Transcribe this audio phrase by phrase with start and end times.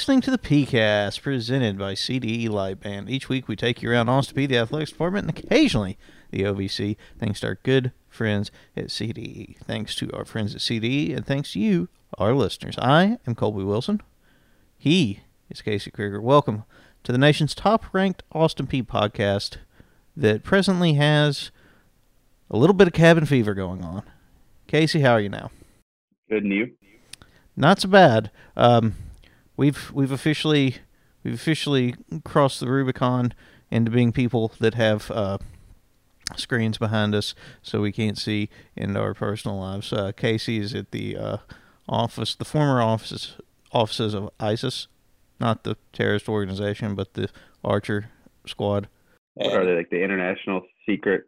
[0.00, 3.10] listening to the PeayCast presented by CDE Lightband.
[3.10, 5.98] Each week we take you around Austin Peay, the athletics department, and occasionally
[6.30, 9.58] the OVC, thanks to our good friends at CDE.
[9.58, 12.78] Thanks to our friends at CDE, and thanks to you, our listeners.
[12.78, 14.00] I am Colby Wilson.
[14.78, 16.22] He is Casey Krieger.
[16.22, 16.64] Welcome
[17.04, 19.58] to the nation's top ranked Austin Peay podcast
[20.16, 21.50] that presently has
[22.50, 24.04] a little bit of cabin fever going on.
[24.66, 25.50] Casey, how are you now?
[26.30, 26.72] Good and you?
[27.54, 28.30] Not so bad.
[28.56, 28.94] Um,
[29.60, 30.76] we've we've officially
[31.22, 31.94] we've officially
[32.24, 33.34] crossed the Rubicon
[33.70, 35.36] into being people that have uh,
[36.34, 39.92] screens behind us, so we can't see into our personal lives.
[39.92, 41.36] Uh, Casey is at the uh,
[41.86, 43.36] office, the former offices
[43.70, 44.88] offices of ISIS,
[45.38, 47.28] not the terrorist organization, but the
[47.62, 48.10] Archer
[48.46, 48.88] Squad.
[49.34, 51.24] What are they like the international secret?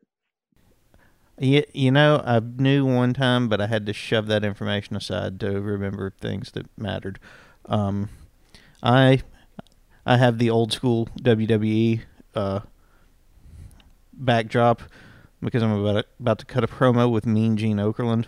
[1.39, 5.39] You, you know, I knew one time, but I had to shove that information aside
[5.41, 7.19] to remember things that mattered.
[7.67, 8.09] Um,
[8.83, 9.23] I
[10.05, 12.01] I have the old school WWE
[12.35, 12.61] uh,
[14.13, 14.83] backdrop
[15.41, 18.27] because I'm about about to cut a promo with Mean Gene Okerlund.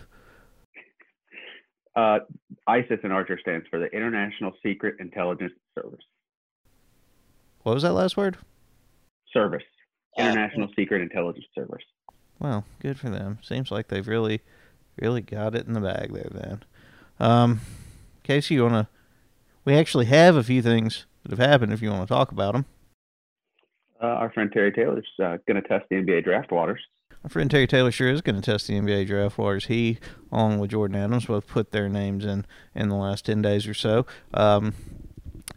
[1.95, 2.19] Uh,
[2.67, 6.03] ISIS and Archer stands for the International Secret Intelligence Service.
[7.63, 8.37] What was that last word?
[9.31, 9.63] Service.
[10.17, 11.83] Uh, International Secret Intelligence Service.
[12.39, 13.39] Well, good for them.
[13.41, 14.41] Seems like they've really,
[14.99, 16.29] really got it in the bag there.
[16.31, 16.63] Then,
[17.19, 17.61] um,
[18.23, 18.89] Casey, you wanna?
[19.65, 21.73] We actually have a few things that have happened.
[21.73, 22.65] If you want to talk about them.
[24.01, 26.79] Uh, our friend Terry Taylor's uh, going to test the NBA draft waters.
[27.23, 29.65] Our friend Terry Taylor sure is going to test the NBA draft waters.
[29.65, 29.97] He,
[30.31, 33.73] along with Jordan Adams, both put their names in in the last ten days or
[33.73, 34.05] so.
[34.33, 34.75] Um,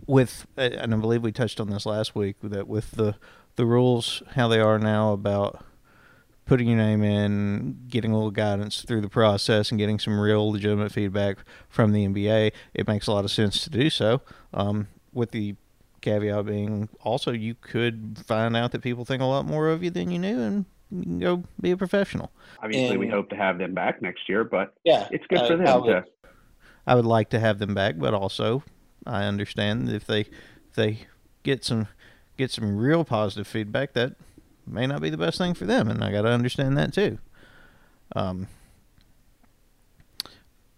[0.06, 3.16] with and I believe we touched on this last week that with the
[3.56, 5.62] the rules how they are now about
[6.48, 10.50] putting your name in, getting a little guidance through the process, and getting some real
[10.50, 11.38] legitimate feedback
[11.68, 14.22] from the NBA, it makes a lot of sense to do so.
[14.52, 15.54] Um, with the
[16.00, 19.90] caveat being also you could find out that people think a lot more of you
[19.90, 22.30] than you knew and you can go be a professional.
[22.62, 25.56] Obviously, we hope to have them back next year, but Yeah, it's good uh, for
[25.56, 26.04] them I would- to.
[26.86, 28.62] I would like to have them back, but also
[29.06, 31.00] I understand if they if they
[31.42, 31.88] get some
[32.38, 34.14] get some real positive feedback that
[34.70, 37.18] may not be the best thing for them, and I got to understand that too.
[38.14, 38.48] Um,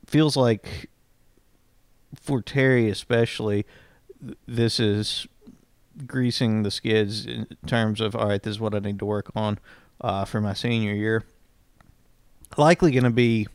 [0.06, 0.90] feels like
[2.20, 3.66] for Terry especially,
[4.46, 5.26] this is
[6.06, 9.30] greasing the skids in terms of all right, this is what I need to work
[9.34, 9.58] on
[10.00, 11.24] uh, for my senior year.
[12.56, 13.46] Likely going to be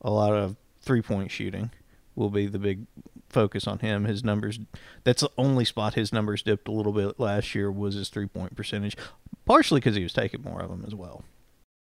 [0.00, 1.70] a lot of three point shooting
[2.14, 2.86] will be the big
[3.28, 4.04] focus on him.
[4.04, 4.60] His numbers
[5.02, 8.26] that's the only spot his numbers dipped a little bit last year was his three
[8.26, 8.96] point percentage,
[9.44, 11.24] partially because he was taking more of them as well.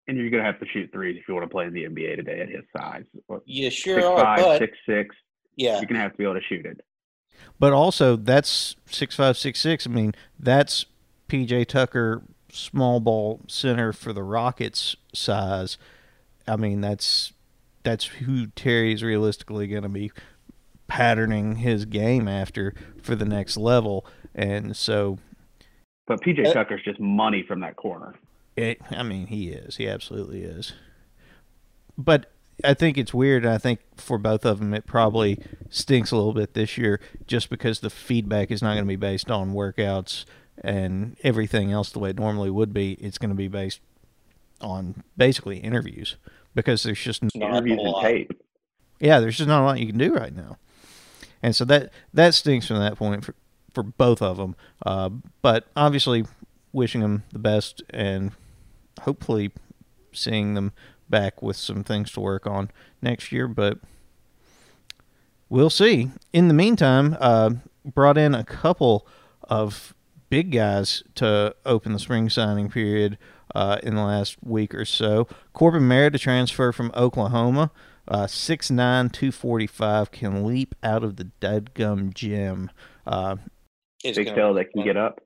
[0.08, 1.84] And you're going to have to shoot threes if you want to play in the
[1.86, 3.04] NBA today at his size.
[3.46, 5.16] You sure Six are, five, but six six.
[5.56, 6.82] yeah, You're going to have to be able to shoot it.
[7.60, 9.86] But also that's six five six six.
[9.88, 10.86] I mean that's
[11.28, 15.78] PJ Tucker small ball center for the Rockets size.
[16.48, 17.34] I mean that's
[17.84, 20.12] that's who Terry's realistically going to be
[20.88, 25.18] patterning his game after for the next level, and so
[26.08, 28.16] But PJ Uh, Tucker's just money from that corner.
[28.56, 29.78] It, I mean, he is.
[29.78, 30.74] He absolutely is.
[31.98, 32.32] But
[32.64, 33.44] I think it's weird.
[33.46, 35.40] and I think for both of them, it probably
[35.70, 38.96] stinks a little bit this year, just because the feedback is not going to be
[38.96, 40.26] based on workouts
[40.64, 42.94] and everything else the way it normally would be.
[42.94, 43.82] It's going to be based
[44.62, 46.16] on basically interviews
[46.54, 48.04] because there's just Not a Interviews and lot.
[48.04, 48.42] tape.
[49.02, 50.58] yeah, there's just not a lot you can do right now,
[51.44, 53.36] and so that that stinks from that point for
[53.76, 54.56] for both of them.
[54.86, 55.10] Uh,
[55.42, 56.26] but obviously,
[56.74, 58.32] wishing them the best and
[59.02, 59.52] hopefully
[60.12, 60.72] seeing them
[61.10, 63.48] back with some things to work on next year.
[63.48, 63.80] But
[65.50, 66.12] we'll see.
[66.34, 67.52] In the meantime, uh,
[67.84, 69.08] brought in a couple
[69.44, 69.94] of
[70.30, 73.18] big guys to open the spring signing period
[73.54, 75.28] uh, in the last week or so.
[75.54, 77.72] Corbin Merritt, a transfer from Oklahoma,
[78.08, 78.76] uh, 6'9",
[79.12, 82.70] 245, can leap out of the deadgum gym.
[83.06, 83.38] Uh,
[84.06, 85.22] It's Big gonna- tail that can get up.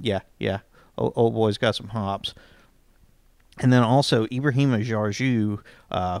[0.00, 0.58] yeah, yeah.
[0.96, 2.34] Old, old boy's got some hops.
[3.60, 5.60] And then also Ibrahima Jarju,
[5.90, 6.20] uh,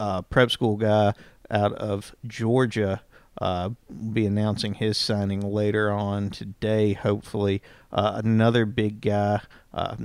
[0.00, 1.12] uh, prep school guy
[1.50, 3.02] out of Georgia,
[3.40, 7.62] uh, will be announcing his signing later on today, hopefully.
[7.92, 9.40] Uh, another big guy,
[9.72, 9.98] a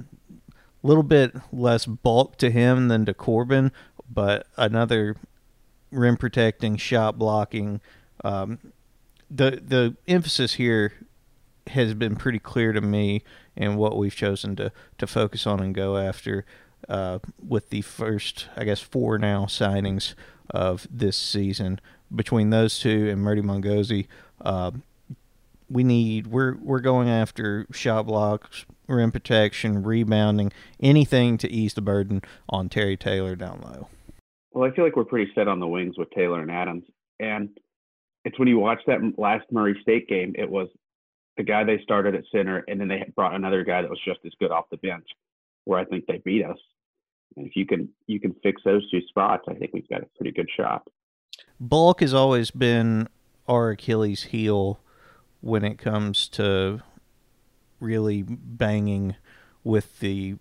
[0.84, 3.72] little bit less bulk to him than to Corbin,
[4.12, 5.16] but another
[5.92, 7.82] rim protecting, shot blocking.
[8.24, 8.60] Um,
[9.30, 10.94] the the emphasis here
[11.68, 13.24] has been pretty clear to me
[13.56, 16.46] and what we've chosen to to focus on and go after
[16.88, 20.14] uh, with the first, I guess, four now signings
[20.50, 21.80] of this season.
[22.14, 24.08] Between those two and Murdy Mongozi,
[24.42, 24.72] uh,
[25.70, 31.82] we need we're we're going after shot blocks, rim protection, rebounding, anything to ease the
[31.82, 33.88] burden on Terry Taylor down low.
[34.52, 36.86] Well, I feel like we're pretty set on the wings with Taylor and Adams,
[37.20, 37.50] and
[38.26, 40.68] it's when you watch that last Murray State game, it was
[41.38, 44.20] the guy they started at center, and then they brought another guy that was just
[44.26, 45.06] as good off the bench,
[45.66, 46.58] where I think they beat us.
[47.36, 50.08] And if you can you can fix those two spots, I think we've got a
[50.18, 50.88] pretty good shot.
[51.60, 53.08] Bulk has always been
[53.48, 54.80] our Achilles heel
[55.42, 56.82] when it comes to
[57.80, 59.16] really banging
[59.64, 60.36] with the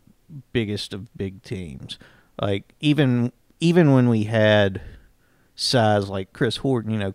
[0.53, 1.99] biggest of big teams.
[2.41, 4.81] Like even even when we had
[5.55, 7.15] size like Chris Horton, you know,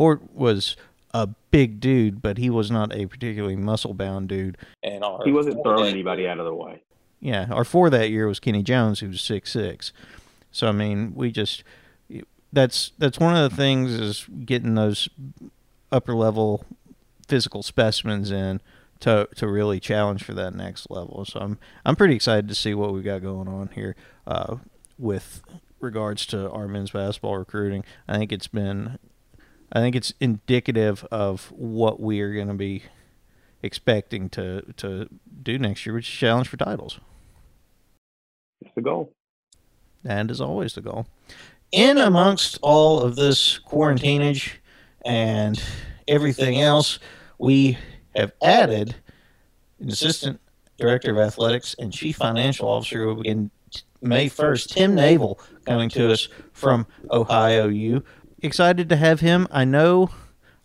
[0.00, 0.76] Hort was
[1.12, 4.56] a big dude, but he was not a particularly muscle bound dude.
[4.82, 6.80] And our He wasn't throwing anybody out of the way.
[7.20, 9.92] Yeah, our four that year was Kenny Jones, who was six six.
[10.50, 11.64] So I mean, we just
[12.50, 15.10] that's that's one of the things is getting those
[15.92, 16.64] upper level
[17.28, 18.62] physical specimens in
[19.00, 21.26] to to really challenge for that next level.
[21.26, 24.56] So I'm I'm pretty excited to see what we've got going on here uh,
[24.98, 25.42] with
[25.78, 27.84] regards to our men's basketball recruiting.
[28.08, 28.98] I think it's been
[29.72, 32.84] I think it's indicative of what we are going to be
[33.62, 35.08] expecting to to
[35.42, 36.98] do next year, which is challenge for titles.
[38.60, 39.12] It's the goal.
[40.04, 41.06] And as always, the goal.
[41.72, 44.54] In amongst all of this quarantinage
[45.04, 45.62] and
[46.08, 46.98] everything else,
[47.38, 47.78] we
[48.16, 48.96] have added
[49.78, 50.40] an assistant
[50.78, 53.50] director of athletics and chief financial officer who will begin
[54.02, 58.02] May 1st, Tim Navel coming to us from Ohio U.
[58.42, 59.46] Excited to have him.
[59.50, 60.10] I know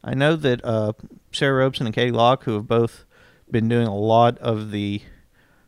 [0.03, 0.93] I know that uh,
[1.31, 3.05] Sarah Robeson and Katie Locke, who have both
[3.49, 5.01] been doing a lot of the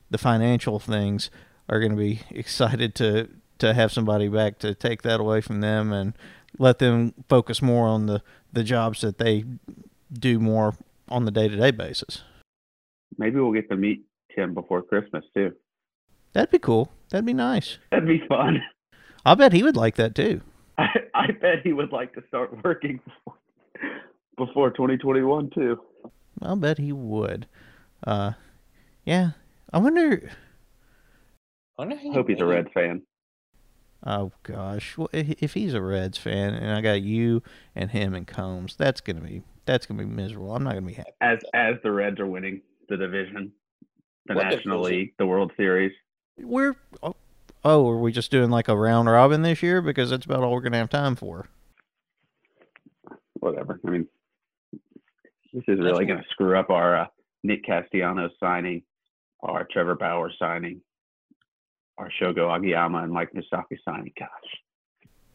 [0.09, 1.29] the financial things,
[1.67, 5.61] are going to be excited to to have somebody back to take that away from
[5.61, 6.13] them and
[6.59, 8.21] let them focus more on the
[8.53, 9.43] the jobs that they
[10.11, 10.75] do more
[11.09, 12.23] on the day to day basis.
[13.17, 14.05] Maybe we'll get to meet
[14.35, 15.53] Tim before Christmas too.
[16.33, 16.91] That'd be cool.
[17.09, 17.79] That'd be nice.
[17.91, 18.61] That'd be fun.
[19.25, 20.41] I'll bet he would like that too.
[20.79, 23.37] I, I bet he would like to start working before,
[24.37, 25.79] before 2021 too.
[26.41, 27.47] I'll bet he would.
[28.05, 28.33] Uh,
[29.05, 29.31] yeah.
[29.73, 30.29] I wonder.
[31.77, 32.53] I wonder how Hope he's a made.
[32.53, 33.01] Reds fan.
[34.05, 37.41] Oh gosh, well, if he's a Reds fan and I got you
[37.75, 40.55] and him and Combs, that's gonna be that's gonna be miserable.
[40.55, 41.09] I'm not gonna be happy.
[41.19, 43.51] As as the Reds are winning the division,
[44.27, 44.99] the What National division?
[44.99, 45.91] League, the World Series.
[46.39, 46.75] We're
[47.63, 50.51] oh, are we just doing like a round robin this year because that's about all
[50.53, 51.47] we're gonna have time for.
[53.39, 53.79] Whatever.
[53.85, 54.07] I mean,
[55.53, 57.05] this is really going to screw up our uh,
[57.43, 58.81] Nick Castellanos signing,
[59.41, 60.81] our Trevor Bauer signing,
[61.99, 64.11] our Shogo Akiyama and Mike Moustakas signing.
[64.19, 64.29] Gosh,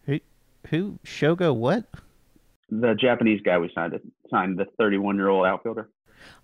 [0.06, 0.20] Who
[0.68, 1.84] who Shogo what?
[2.70, 3.98] the Japanese guy we signed
[4.30, 5.90] signed the 31 year old outfielder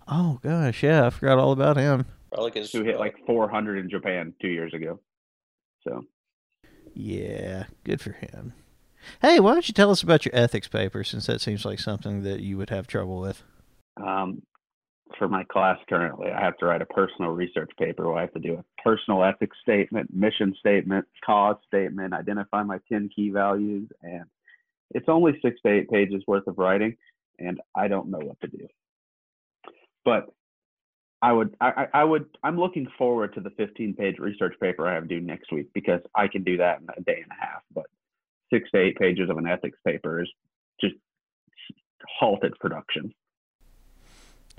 [0.07, 2.05] Oh gosh, yeah, I forgot all about him.
[2.31, 4.99] Probably because who hit like 400 in Japan two years ago.
[5.83, 6.05] So
[6.93, 8.53] Yeah, good for him.
[9.21, 12.23] Hey, why don't you tell us about your ethics paper since that seems like something
[12.23, 13.43] that you would have trouble with.
[13.97, 14.41] um,
[15.17, 18.33] for my class currently, I have to write a personal research paper where I have
[18.33, 23.89] to do a personal ethics statement, mission statement, cause statement, identify my 10 key values,
[24.03, 24.25] and
[24.91, 26.95] it's only six to eight pages worth of writing,
[27.39, 28.67] and I don't know what to do.
[30.05, 30.27] But
[31.21, 34.95] I would, I, I would, I'm looking forward to the 15 page research paper I
[34.95, 37.61] have due next week because I can do that in a day and a half.
[37.73, 37.87] But
[38.53, 40.29] six to eight pages of an ethics paper is
[40.79, 40.95] just
[42.19, 43.13] halted production.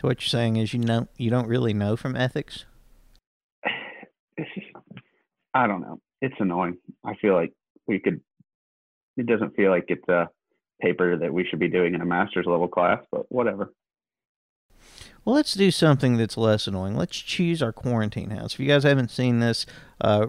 [0.01, 2.65] So what you're saying is you know you don't really know from ethics?
[4.37, 4.67] it's just,
[5.53, 6.01] I don't know.
[6.23, 6.79] It's annoying.
[7.05, 7.53] I feel like
[7.87, 8.21] we could.
[9.17, 10.29] It doesn't feel like it's a
[10.81, 13.73] paper that we should be doing in a master's level class, but whatever.
[15.25, 16.97] Well, let's do something that's less annoying.
[16.97, 18.55] Let's choose our quarantine house.
[18.55, 19.67] If you guys haven't seen this,
[20.01, 20.27] uh,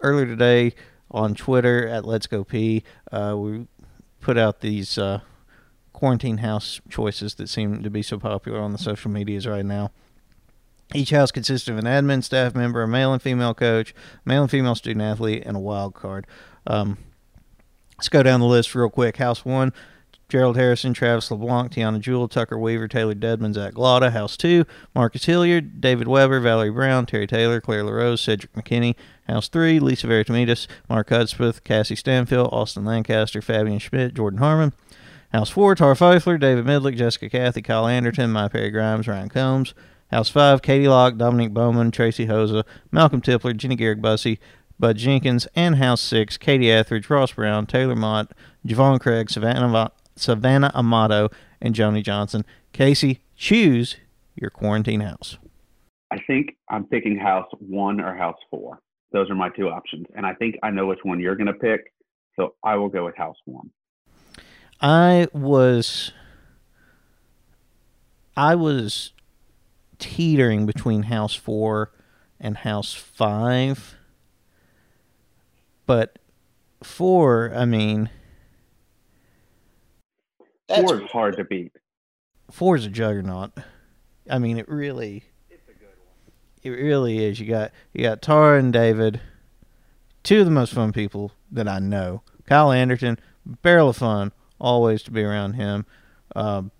[0.00, 0.74] earlier today
[1.10, 2.82] on Twitter at Let's Go Peay,
[3.12, 3.66] uh, we
[4.20, 5.20] put out these uh,
[5.92, 9.90] quarantine house choices that seem to be so popular on the social medias right now.
[10.94, 13.94] Each house consists of an admin staff member, a male and female coach,
[14.24, 16.26] male and female student athlete, and a wild card.
[16.66, 16.98] Um,
[17.98, 19.16] let's go down the list real quick.
[19.16, 19.72] House one,
[20.28, 24.10] Gerald Harrison, Travis LeBlanc, Tiana Jewell, Tucker Weaver, Taylor Dedman, Zach Glotta.
[24.10, 28.96] House 2, Marcus Hilliard, David Weber, Valerie Brown, Terry Taylor, Claire LaRose, Cedric McKinney.
[29.28, 34.72] House 3, Lisa Veritamitas, Mark Hudspeth, Cassie Stanfield, Austin Lancaster, Fabian Schmidt, Jordan Harmon.
[35.32, 39.74] House 4, Tar Feifler, David Midlick, Jessica Cathy, Kyle Anderton, My Perry Grimes, Ryan Combs.
[40.10, 44.40] House 5, Katie Locke, Dominic Bowman, Tracy Hosa, Malcolm Tipler, Jenny Garrick Bussey,
[44.78, 48.32] Bud Jenkins, and House 6, Katie Etheridge, Ross Brown, Taylor Mott,
[48.66, 51.28] Javon Craig, Savannah, Savannah Amato,
[51.60, 52.44] and Joni Johnson.
[52.72, 53.96] Casey, choose
[54.34, 55.38] your quarantine house.
[56.10, 58.80] I think I'm picking house one or house four.
[59.12, 60.06] Those are my two options.
[60.14, 61.92] And I think I know which one you're going to pick.
[62.36, 63.70] So I will go with house one.
[64.80, 66.12] I was
[68.36, 69.12] I was
[69.98, 71.90] teetering between house 4
[72.38, 73.96] and house 5.
[75.86, 76.18] But
[76.82, 78.10] 4, I mean,
[80.68, 81.72] That's four is hard to beat.
[82.50, 83.52] 4 is a juggernaut.
[84.30, 85.24] I mean, it really
[86.62, 87.38] it really is.
[87.38, 89.20] You got you got Tara and David,
[90.22, 92.22] two of the most fun people that I know.
[92.46, 95.86] Kyle Anderton, barrel of fun, always to be around him.
[96.34, 96.70] Um,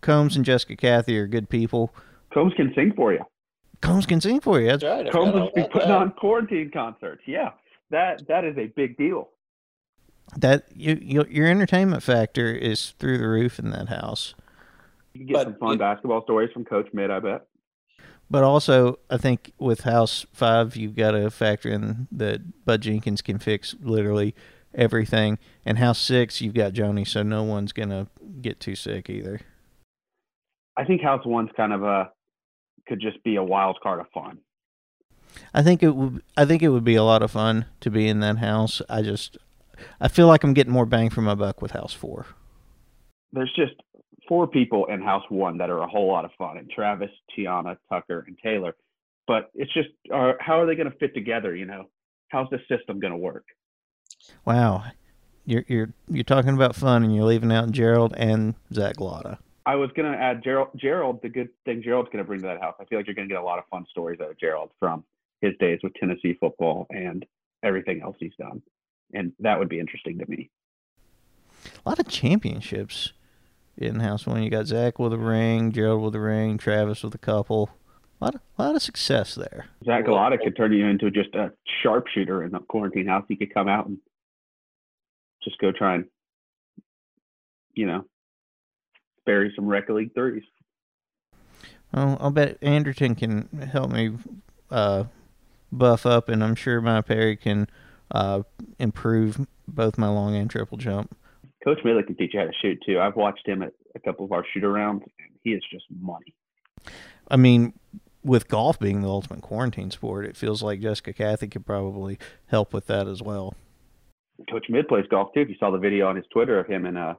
[0.00, 1.94] Combs and Jessica Cathy are good people.
[2.32, 3.20] Combs can sing for you.
[3.80, 4.68] Combs can sing for you.
[4.68, 5.10] That's, right.
[5.10, 5.98] Combs forgot will be about putting that.
[5.98, 7.22] on quarantine concerts.
[7.26, 7.50] Yeah,
[7.90, 9.30] that that is a big deal.
[10.36, 14.34] That you, you, your entertainment factor is through the roof in that house.
[15.12, 17.10] You can get But some fun it- basketball stories from Coach Mid.
[17.10, 17.46] I bet.
[18.32, 23.22] But also, I think with House Five, you've got to factor in that Bud Jenkins
[23.22, 24.36] can fix literally
[24.72, 28.06] everything, and House Six, you've got Joni, so no one's gonna
[28.40, 29.40] get too sick either.
[30.76, 32.12] I think House One's kind of a
[32.86, 34.38] could just be a wild card of fun.
[35.52, 36.22] I think it would.
[36.36, 38.80] I think it would be a lot of fun to be in that house.
[38.88, 39.38] I just,
[40.00, 42.26] I feel like I'm getting more bang for my buck with House Four.
[43.32, 43.74] There's just
[44.28, 47.76] four people in House One that are a whole lot of fun, and Travis, Tiana,
[47.88, 48.74] Tucker, and Taylor.
[49.26, 51.54] But it's just, uh, how are they going to fit together?
[51.54, 51.88] You know,
[52.30, 53.44] how's the system going to work?
[54.44, 54.84] Wow,
[55.46, 59.38] you're you're you're talking about fun, and you're leaving out Gerald and Zach Lotta.
[59.66, 60.68] I was going to add Gerald.
[60.76, 62.74] Gerald, the good thing Gerald's going to bring to that house.
[62.80, 64.70] I feel like you're going to get a lot of fun stories out of Gerald
[64.78, 65.04] from
[65.42, 67.24] his days with Tennessee football and
[67.62, 68.62] everything else he's done,
[69.14, 70.50] and that would be interesting to me.
[71.84, 73.12] A lot of championships
[73.76, 74.42] in House One.
[74.42, 77.70] You got Zach with a ring, Gerald with a ring, Travis with a couple.
[78.20, 79.66] A lot of, a lot of success there.
[79.84, 81.52] Zach Galata could turn you into just a
[81.82, 83.24] sharpshooter in the quarantine house.
[83.28, 83.98] He could come out and
[85.42, 86.04] just go try and,
[87.72, 88.04] you know,
[89.24, 90.42] bury some rec league threes.
[91.94, 94.12] Well, I'll bet Anderton can help me
[94.70, 95.04] uh,
[95.72, 97.68] buff up, and I'm sure my Perry can
[98.10, 98.42] uh,
[98.78, 101.16] improve both my long and triple jump.
[101.64, 102.98] Coach Miller can teach you how to shoot too.
[102.98, 106.34] I've watched him at a couple of our shoot arounds, and he is just money.
[107.30, 107.74] I mean,
[108.24, 112.72] with golf being the ultimate quarantine sport, it feels like Jessica Cathy could probably help
[112.72, 113.54] with that as well.
[114.50, 115.40] Coach Mid plays golf too.
[115.40, 117.14] If you saw the video on his Twitter of him and uh,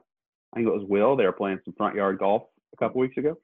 [0.52, 3.16] I think it was Will, they were playing some front yard golf a couple weeks
[3.16, 3.38] ago.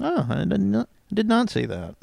[0.00, 1.96] Oh, I did not, did not see that.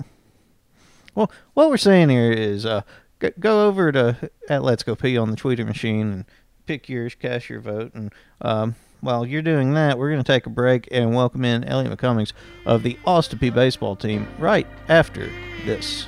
[1.16, 2.82] Well, what we're saying here is uh,
[3.22, 6.26] go, go over to at Let's Go Peay on the Tweeter machine and
[6.66, 7.94] pick yours, cast your vote.
[7.94, 8.12] And
[8.42, 11.98] um, while you're doing that, we're going to take a break and welcome in Elliot
[11.98, 12.34] McCummings
[12.66, 15.30] of the Austin Peay baseball team right after
[15.66, 16.08] this.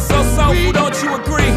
[0.00, 0.14] Sweet.
[0.14, 1.52] Sounds so soulful, don't you agree?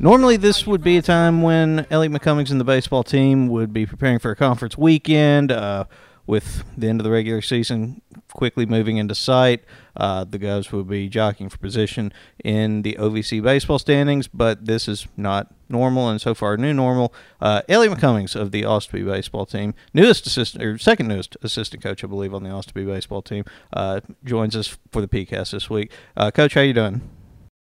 [0.00, 3.84] Normally, this would be a time when Elliot McCummings and the baseball team would be
[3.84, 5.50] preparing for a conference weekend.
[5.50, 5.84] Uh,
[6.28, 9.64] with the end of the regular season quickly moving into sight,
[9.96, 12.12] uh, the guys will be jockeying for position
[12.44, 14.28] in the OVC baseball standings.
[14.28, 17.14] But this is not normal, and so far, new normal.
[17.40, 22.04] Uh, Elliot McCummings of the Austin baseball team, newest assistant or second newest assistant coach,
[22.04, 25.90] I believe, on the Austin baseball team, uh, joins us for the PeayCast this week.
[26.16, 27.00] Uh, coach, how you doing?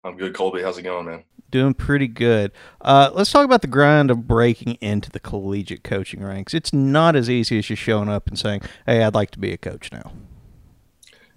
[0.05, 0.63] I'm good, Colby.
[0.63, 1.25] How's it going, man?
[1.51, 2.53] Doing pretty good.
[2.81, 6.55] Uh, let's talk about the grind of breaking into the collegiate coaching ranks.
[6.55, 9.53] It's not as easy as just showing up and saying, "Hey, I'd like to be
[9.53, 10.13] a coach now."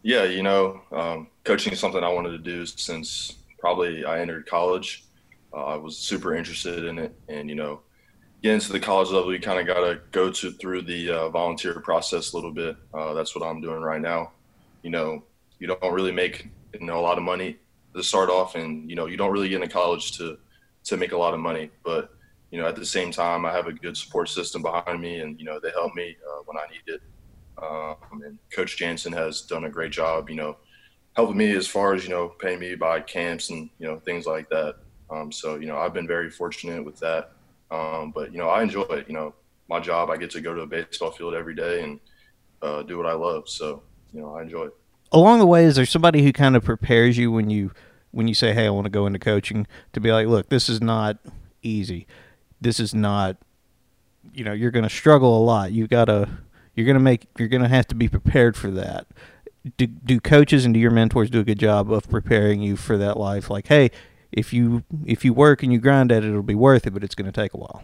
[0.03, 4.45] Yeah, you know, um, coaching is something I wanted to do since probably I entered
[4.45, 5.05] college.
[5.53, 7.81] Uh, I was super interested in it, and you know,
[8.43, 11.29] getting to the college level, you kind of got to go to through the uh,
[11.29, 12.75] volunteer process a little bit.
[12.93, 14.31] Uh, that's what I'm doing right now.
[14.83, 15.23] You know,
[15.57, 17.57] you don't really make you know a lot of money
[17.95, 20.37] to start off, and you know you don't really get into college to
[20.85, 21.69] to make a lot of money.
[21.83, 22.11] But
[22.51, 25.39] you know, at the same time, I have a good support system behind me, and
[25.39, 27.01] you know they help me uh, when I need it.
[27.61, 30.29] Um, and Coach Jansen has done a great job.
[30.29, 30.57] You know,
[31.15, 34.25] helping me as far as you know paying me by camps and you know things
[34.25, 34.75] like that.
[35.09, 37.31] Um, so you know I've been very fortunate with that.
[37.71, 39.07] Um, but you know I enjoy it.
[39.07, 39.33] You know
[39.69, 41.99] my job I get to go to a baseball field every day and
[42.61, 43.49] uh, do what I love.
[43.49, 43.83] So
[44.13, 44.73] you know I enjoy it.
[45.13, 47.71] Along the way, is there somebody who kind of prepares you when you
[48.11, 50.67] when you say, "Hey, I want to go into coaching," to be like, "Look, this
[50.67, 51.17] is not
[51.61, 52.07] easy.
[52.59, 53.37] This is not."
[54.33, 55.73] You know, you're going to struggle a lot.
[55.73, 56.27] You got to,
[56.75, 59.05] you're going to make, you're going to have to be prepared for that
[59.77, 62.97] do, do coaches and do your mentors do a good job of preparing you for
[62.97, 63.89] that life like hey
[64.31, 67.03] if you if you work and you grind at it it'll be worth it but
[67.03, 67.81] it's going to take a while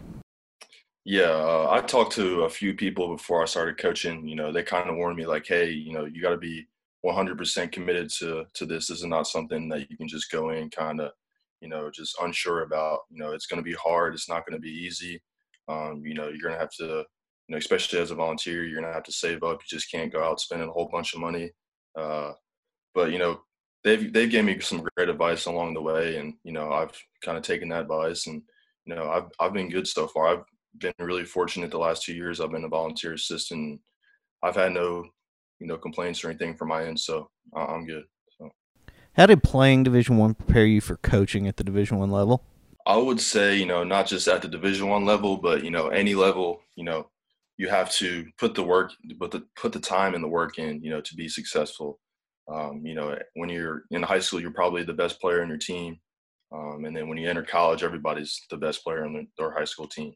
[1.04, 4.62] yeah uh, i talked to a few people before i started coaching you know they
[4.62, 6.66] kind of warned me like hey you know you got to be
[7.04, 10.68] 100% committed to to this this is not something that you can just go in
[10.70, 11.10] kind of
[11.60, 14.56] you know just unsure about you know it's going to be hard it's not going
[14.56, 15.20] to be easy
[15.68, 17.04] um, you know you're going to have to you
[17.48, 20.12] know especially as a volunteer you're going to have to save up you just can't
[20.12, 21.50] go out spending a whole bunch of money
[21.98, 22.32] uh,
[22.94, 23.40] but you know,
[23.84, 26.92] they've they've given me some great advice along the way, and you know, I've
[27.24, 28.42] kind of taken that advice, and
[28.86, 30.28] you know, I've I've been good so far.
[30.28, 30.44] I've
[30.78, 32.40] been really fortunate the last two years.
[32.40, 33.80] I've been a volunteer assistant.
[34.42, 35.04] I've had no
[35.60, 38.04] you know complaints or anything from my end, so I'm good.
[38.38, 38.50] So.
[39.14, 42.44] How did playing Division One prepare you for coaching at the Division One level?
[42.86, 45.88] I would say, you know, not just at the Division One level, but you know,
[45.88, 47.10] any level, you know,
[47.56, 50.82] you have to put the work, put the put the time and the work in,
[50.82, 52.00] you know, to be successful.
[52.52, 55.58] Um, you know, when you're in high school, you're probably the best player in your
[55.58, 56.00] team,
[56.52, 59.86] um, and then when you enter college, everybody's the best player on their high school
[59.86, 60.12] team,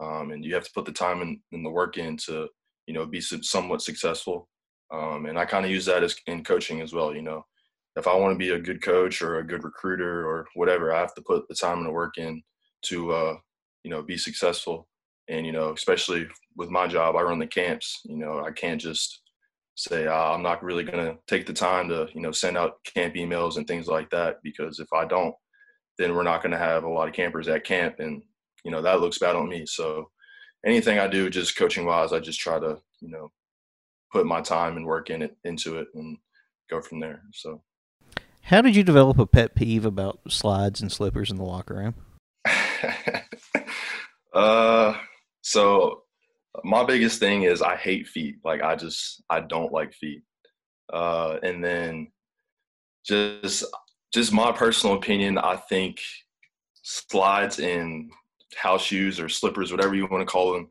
[0.00, 2.48] um, and you have to put the time and, and, the work in to,
[2.86, 4.48] you know, be somewhat successful.
[4.92, 7.14] Um, and I kind of use that as in coaching as well.
[7.14, 7.44] You know,
[7.96, 11.00] if I want to be a good coach or a good recruiter or whatever, I
[11.00, 12.42] have to put the time and the work in
[12.86, 13.36] to, uh,
[13.82, 14.88] you know, be successful.
[15.28, 18.44] And you know especially with my job i run the camps you know.
[18.46, 19.22] I can't just
[19.74, 22.76] say uh, i'm not really going to take the time to you know send out
[22.84, 25.34] camp emails and things like that because if i don't
[25.98, 28.22] then we're not going to have a lot of campers at camp and
[28.64, 29.64] you know that looks bad on me.
[29.66, 30.10] So
[30.64, 33.28] anything i do just coaching wise i just try to you know
[34.12, 36.18] put my time and work in it into it and
[36.70, 37.62] go from there so
[38.42, 41.94] how did you develop a pet peeve about slides and slippers in the locker room
[44.34, 44.94] uh
[45.42, 46.02] so
[46.64, 48.36] my biggest thing is I hate feet.
[48.44, 50.22] Like I just I don't like feet.
[50.92, 52.08] Uh, and then
[53.04, 53.64] just
[54.12, 56.00] just my personal opinion, I think
[56.82, 58.10] slides and
[58.56, 60.68] house shoes or slippers, whatever you want to call them,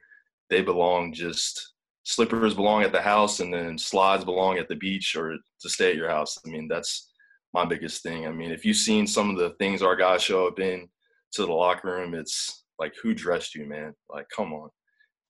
[0.50, 1.74] they belong just
[2.06, 5.90] slippers belong at the house and then slides belong at the beach or to stay
[5.90, 6.38] at your house.
[6.46, 7.12] I mean, that's
[7.54, 8.28] my biggest thing.
[8.28, 10.88] I mean, if you've seen some of the things our guys show up in
[11.34, 13.94] to the locker room, it's like who dressed you, man?
[14.08, 14.70] Like, come on.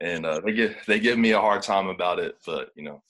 [0.02, 3.02] And uh, they give they give me a hard time about it, but you know,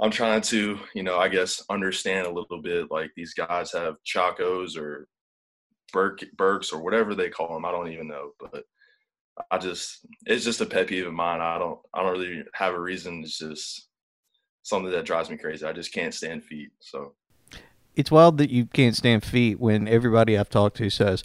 [0.00, 2.90] I'm trying to, you know, I guess understand a little bit.
[2.90, 5.06] Like these guys have chacos or
[5.92, 7.64] Burke Burks or whatever they call them.
[7.64, 8.64] I don't even know, but
[9.50, 11.40] I just it's just a pet peeve of mine.
[11.40, 13.22] I don't I don't really have a reason.
[13.22, 13.88] It's just
[14.62, 15.64] something that drives me crazy.
[15.64, 16.70] I just can't stand feet.
[16.80, 17.14] So
[17.94, 21.22] it's wild that you can't stand feet when everybody I've talked to says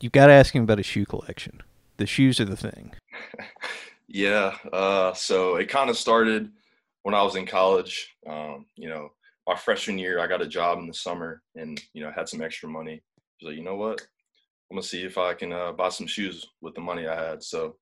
[0.00, 1.62] you've got to ask him about his shoe collection
[1.96, 2.92] the shoes are the thing.
[4.08, 4.56] yeah.
[4.72, 6.50] Uh, so it kind of started
[7.02, 8.14] when I was in college.
[8.26, 9.12] Um, you know,
[9.46, 12.42] my freshman year, I got a job in the summer and, you know, had some
[12.42, 12.94] extra money.
[12.94, 14.06] I was like, you know what?
[14.70, 17.42] I'm to see if I can uh, buy some shoes with the money I had.
[17.42, 17.76] So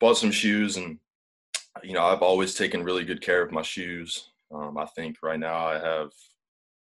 [0.00, 0.98] bought some shoes and,
[1.82, 4.30] you know, I've always taken really good care of my shoes.
[4.52, 6.10] Um, I think right now I have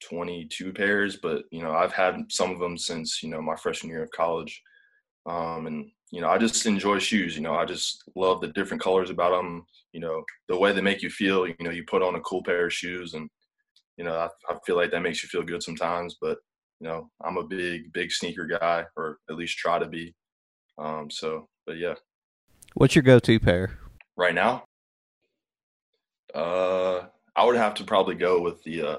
[0.08, 3.90] 22 pairs, but, you know, I've had some of them since, you know, my freshman
[3.90, 4.62] year of college.
[5.26, 7.34] Um, and you know, I just enjoy shoes.
[7.34, 9.64] You know, I just love the different colors about them.
[9.92, 11.46] You know, the way they make you feel.
[11.46, 13.28] You know, you put on a cool pair of shoes, and
[13.96, 16.16] you know, I, I feel like that makes you feel good sometimes.
[16.20, 16.38] But
[16.82, 20.16] you know, I'm a big, big sneaker guy, or at least try to be.
[20.78, 21.94] Um, so, but yeah.
[22.74, 23.78] What's your go-to pair
[24.16, 24.64] right now?
[26.34, 27.02] Uh,
[27.36, 28.96] I would have to probably go with the uh,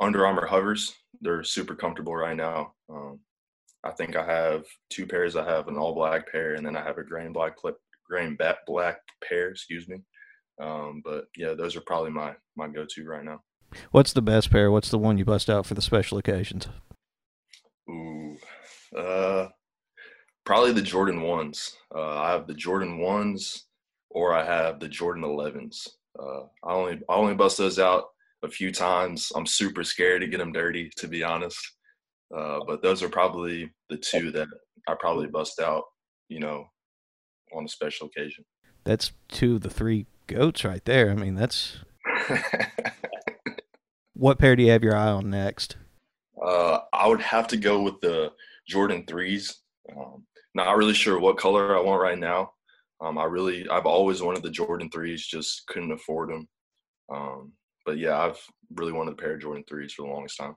[0.00, 0.92] Under Armour HOVRs.
[1.20, 2.74] They're super comfortable right now.
[2.88, 3.18] Um,
[3.82, 5.34] I think I have two pairs.
[5.34, 7.76] I have an all black pair, and then I have a gray and black clip,
[8.04, 9.48] gray and black pair.
[9.48, 9.96] Excuse me.
[10.62, 13.40] Um, but yeah, those are probably my my go to right now.
[13.90, 14.70] What's the best pair?
[14.70, 16.68] What's the one you bust out for the special occasions?
[17.90, 18.36] Ooh,
[18.96, 19.48] uh,
[20.44, 21.76] Probably the Jordan ones.
[21.94, 23.66] Uh, I have the Jordan ones,
[24.08, 25.88] or I have the Jordan 11s.
[26.18, 28.06] Uh, I only I only bust those out
[28.42, 29.30] a few times.
[29.36, 31.58] I'm super scared to get them dirty, to be honest.
[32.36, 34.48] Uh, but those are probably the two that
[34.88, 35.84] I probably bust out,
[36.28, 36.64] you know,
[37.54, 38.44] on a special occasion.
[38.84, 41.10] That's two of the three goats right there.
[41.10, 41.78] I mean, that's
[44.14, 45.76] what pair do you have your eye on next?
[46.42, 48.32] Uh, I would have to go with the
[48.66, 49.60] Jordan threes.
[49.96, 50.24] Um,
[50.54, 52.52] not really sure what color I want right now.
[53.00, 56.48] Um, I really, I've always wanted the Jordan threes, just couldn't afford them.
[57.10, 57.52] Um,
[57.86, 58.38] but yeah, I've
[58.74, 60.56] really wanted a pair of Jordan threes for the longest time.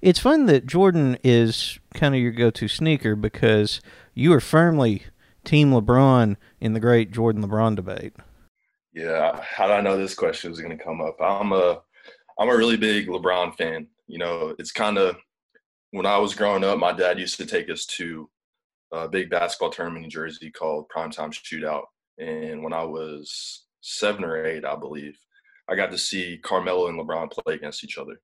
[0.00, 3.80] It's fun that Jordan is kind of your go-to sneaker because
[4.14, 5.04] you are firmly
[5.44, 8.14] Team LeBron in the great Jordan LeBron debate.
[8.92, 11.16] Yeah, how did I know this question was going to come up?
[11.20, 11.80] I'm a,
[12.38, 13.88] I'm a really big LeBron fan.
[14.06, 15.16] You know, it's kind of
[15.90, 18.28] when I was growing up, my dad used to take us to
[18.92, 21.84] a big basketball tournament in Jersey called Primetime Shootout.
[22.18, 25.18] And when I was seven or eight, I believe,
[25.68, 28.20] I got to see Carmelo and LeBron play against each other.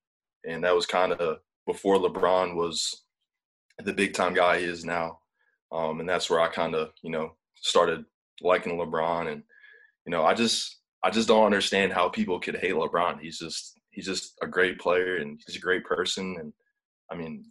[0.47, 3.05] And that was kind of before LeBron was
[3.79, 5.21] the big time guy he is now.
[5.73, 8.05] Um, and that's where I kind of, you know, started
[8.43, 9.31] liking LeBron.
[9.31, 9.43] And,
[10.07, 13.21] you know, I just, I just don't understand how people could hate LeBron.
[13.21, 16.37] He's just, he's just a great player and he's a great person.
[16.41, 16.53] And
[17.11, 17.45] I mean,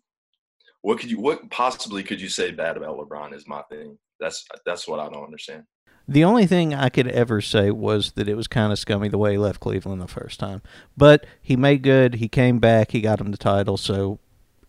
[0.81, 3.97] what could you what possibly could you say bad about LeBron is my thing.
[4.19, 5.63] That's that's what I don't understand.
[6.07, 9.19] The only thing I could ever say was that it was kind of scummy the
[9.19, 10.63] way he left Cleveland the first time.
[10.97, 12.15] But he made good.
[12.15, 12.91] He came back.
[12.91, 13.77] He got him the title.
[13.77, 14.17] So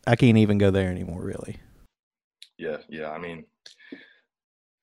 [0.06, 1.56] I can't even go there anymore, really.
[2.58, 3.10] Yeah, yeah.
[3.10, 3.46] I mean,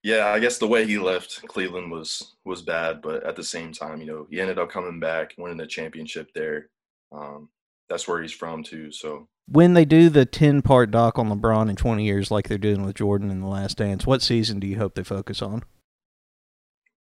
[0.01, 0.29] yeah.
[0.29, 4.01] I guess the way he left Cleveland was was bad, but at the same time,
[4.01, 6.69] you know, he ended up coming back, winning the championship there.
[7.11, 7.49] Um,
[7.89, 8.91] that's where he's from too.
[8.91, 12.57] So when they do the 10 part doc on LeBron in 20 years, like they're
[12.57, 15.63] doing with Jordan in The Last Dance, what season do you hope they focus on?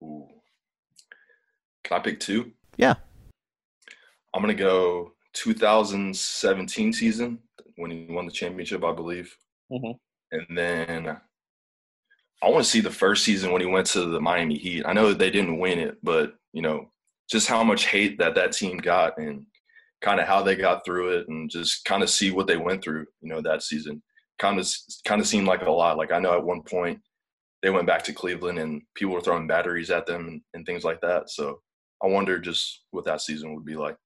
[0.03, 0.29] Ooh.
[1.85, 2.53] Can I pick two?
[2.77, 2.95] Yeah.
[4.35, 7.39] I'm going to go 2017 season
[7.77, 9.35] when he won the championship, I believe.
[9.73, 9.99] Mhm.
[10.33, 11.21] And then
[12.43, 14.85] I want to see the first season when he went to the Miami Heat.
[14.87, 16.93] I know they didn't win it, but, you know,
[17.31, 19.47] just how much hate that that team got and
[20.03, 22.83] kind of how they got through it and just kind of see what they went
[22.83, 24.03] through, you know, that season.
[24.39, 24.69] Kind of
[25.07, 25.97] kind of seemed like a lot.
[25.97, 27.01] Like I know at one point
[27.63, 30.85] they went back to Cleveland and people were throwing batteries at them and, and things
[30.85, 31.31] like that.
[31.31, 31.61] So
[32.03, 33.97] I wonder just what that season would be like.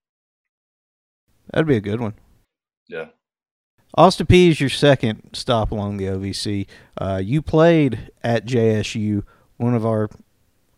[1.53, 2.14] That'd be a good one.
[2.88, 3.07] Yeah.
[3.96, 6.66] Austin Peay is your second stop along the OVC.
[6.96, 9.24] Uh, you played at JSU,
[9.57, 10.09] one of our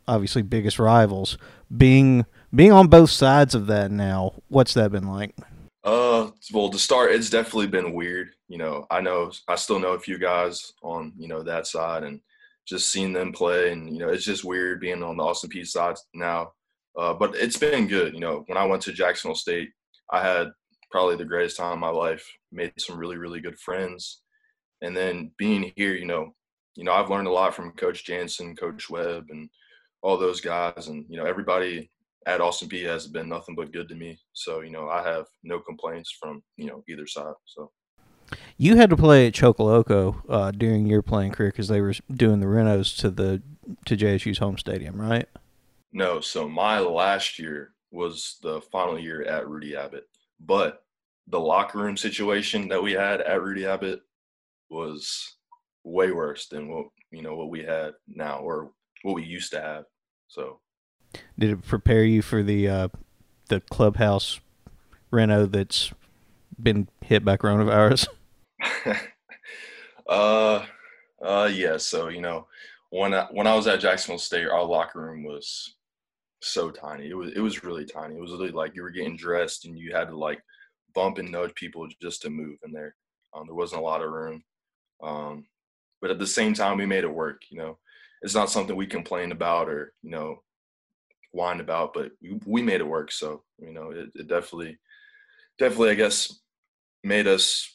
[0.08, 1.36] obviously biggest rivals.
[1.74, 5.34] Being being on both sides of that now, what's that been like?
[5.84, 8.30] Uh, well, to start, it's definitely been weird.
[8.48, 12.04] You know, I know I still know a few guys on you know that side,
[12.04, 12.20] and
[12.66, 15.66] just seeing them play, and you know, it's just weird being on the Austin Peay
[15.66, 16.52] side now.
[16.96, 18.14] Uh, but it's been good.
[18.14, 19.70] You know, when I went to Jacksonville State,
[20.10, 20.48] I had
[20.90, 22.24] probably the greatest time of my life.
[22.52, 24.20] Made some really really good friends,
[24.82, 26.32] and then being here, you know,
[26.76, 29.48] you know, I've learned a lot from Coach Jansen, Coach Webb, and
[30.00, 31.90] all those guys, and you know, everybody
[32.26, 34.18] at Austin Peay has been nothing but good to me.
[34.32, 37.34] So, you know, I have no complaints from, you know, either side.
[37.44, 37.70] So
[38.56, 42.40] You had to play at Choccolocco uh, during your playing career because they were doing
[42.40, 43.42] the renos to the
[43.86, 45.28] to JSU's home stadium, right?
[45.92, 50.08] no, so my last year was the final year at Rudy Abbott,
[50.40, 50.84] but
[51.28, 54.00] the locker room situation that we had at Rudy Abbott
[54.70, 55.36] was
[55.84, 59.60] way worse than what, you know, what we had now or what we used to
[59.60, 59.84] have.
[60.28, 60.60] So
[61.38, 62.88] Did it prepare you for the uh,
[63.48, 64.40] the clubhouse
[65.10, 65.92] reno that's
[66.60, 68.08] been hit by coronavirus?
[70.08, 70.64] uh,
[71.22, 71.76] uh, yeah.
[71.76, 72.46] So you know,
[72.90, 75.76] when I, when I was at Jacksonville State, our locker room was
[76.40, 77.08] so tiny.
[77.08, 78.16] It was it was really tiny.
[78.16, 80.40] It was really like you were getting dressed and you had to like
[80.94, 82.94] bump and nudge people just to move in there.
[83.34, 84.44] Um, there wasn't a lot of room.
[85.02, 85.46] Um,
[86.00, 87.42] but at the same time, we made it work.
[87.48, 87.78] You know,
[88.22, 90.42] it's not something we complained about or you know
[91.32, 93.10] whined about, but we, we made it work.
[93.12, 94.78] So you know, it, it definitely,
[95.58, 96.40] definitely, I guess,
[97.02, 97.68] made us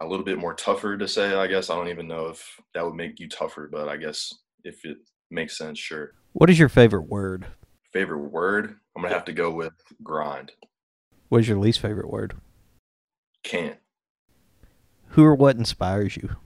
[0.00, 1.34] a little bit more tougher to say.
[1.34, 2.44] I guess I don't even know if
[2.74, 4.98] that would make you tougher, but I guess if it
[5.30, 6.12] makes sense, sure.
[6.32, 7.46] What is your favorite word?
[7.92, 8.76] Favorite word?
[8.96, 10.52] I'm gonna have to go with grind.
[11.28, 12.34] What is your least favorite word?
[13.42, 13.78] Can't.
[15.08, 16.36] Who or what inspires you?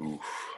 [0.00, 0.55] Oof.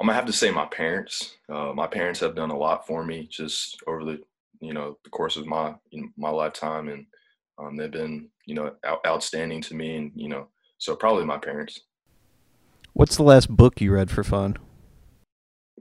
[0.00, 1.36] I'm gonna have to say my parents.
[1.48, 4.20] Uh, my parents have done a lot for me just over the
[4.60, 7.06] you know the course of my you know, my lifetime, and
[7.58, 10.46] um, they've been you know out, outstanding to me, and you know
[10.78, 11.80] so probably my parents.
[12.92, 14.56] What's the last book you read for fun?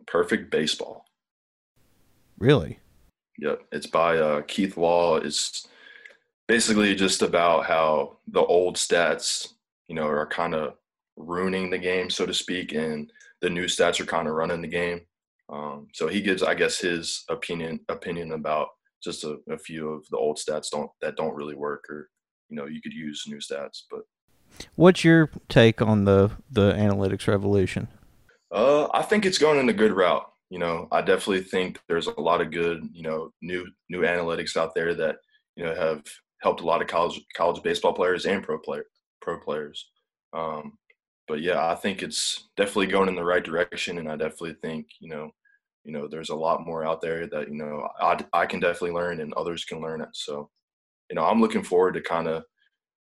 [0.07, 1.05] Perfect Baseball.
[2.39, 2.79] Really?
[3.39, 5.17] Yep, it's by uh, Keith Law.
[5.17, 5.67] It's
[6.47, 9.53] basically just about how the old stats,
[9.87, 10.75] you know, are kind of
[11.17, 14.67] ruining the game, so to speak, and the new stats are kind of running the
[14.67, 15.01] game.
[15.49, 18.69] Um, so he gives, I guess, his opinion opinion about
[19.03, 22.09] just a, a few of the old stats don't that don't really work, or
[22.49, 23.83] you know, you could use new stats.
[23.89, 24.01] But
[24.75, 27.87] What's your take on the the analytics revolution?
[28.51, 30.25] uh, I think it's going in a good route.
[30.49, 34.55] You know, I definitely think there's a lot of good, you know, new new analytics
[34.55, 35.17] out there that
[35.55, 36.03] you know have
[36.41, 38.85] helped a lot of college college baseball players and pro player
[39.21, 39.89] pro players.
[40.33, 40.77] Um,
[41.27, 44.87] but yeah, I think it's definitely going in the right direction, and I definitely think
[44.99, 45.31] you know,
[45.83, 48.91] you know, there's a lot more out there that you know I I can definitely
[48.91, 50.09] learn and others can learn it.
[50.13, 50.49] So,
[51.09, 52.43] you know, I'm looking forward to kind of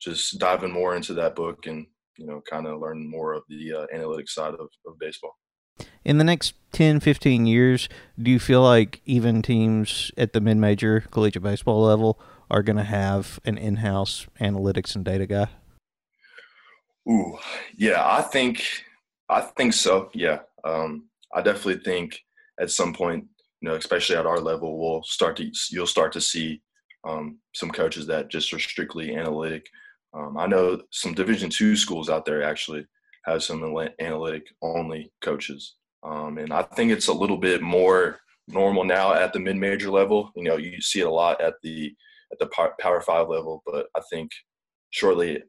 [0.00, 1.86] just diving more into that book and
[2.18, 5.36] you know, kind of learn more of the uh, analytics side of, of baseball.
[6.04, 7.88] In the next 10, 15 years,
[8.20, 12.20] do you feel like even teams at the mid major collegiate baseball level
[12.50, 15.48] are going to have an in house analytics and data guy?
[17.08, 17.36] Ooh,
[17.76, 18.64] yeah, I think
[19.28, 20.10] I think so.
[20.14, 22.20] Yeah, um, I definitely think
[22.60, 23.24] at some point,
[23.60, 26.62] you know, especially at our level, we'll start to you'll start to see
[27.04, 29.66] um, some coaches that just are strictly analytic.
[30.14, 32.86] Um, I know some Division two schools out there actually
[33.24, 33.62] have some
[34.00, 39.32] analytic only coaches, um, and I think it's a little bit more normal now at
[39.32, 40.30] the mid major level.
[40.36, 41.92] You know, you see it a lot at the
[42.30, 44.30] at the Power Five level, but I think
[44.90, 45.42] shortly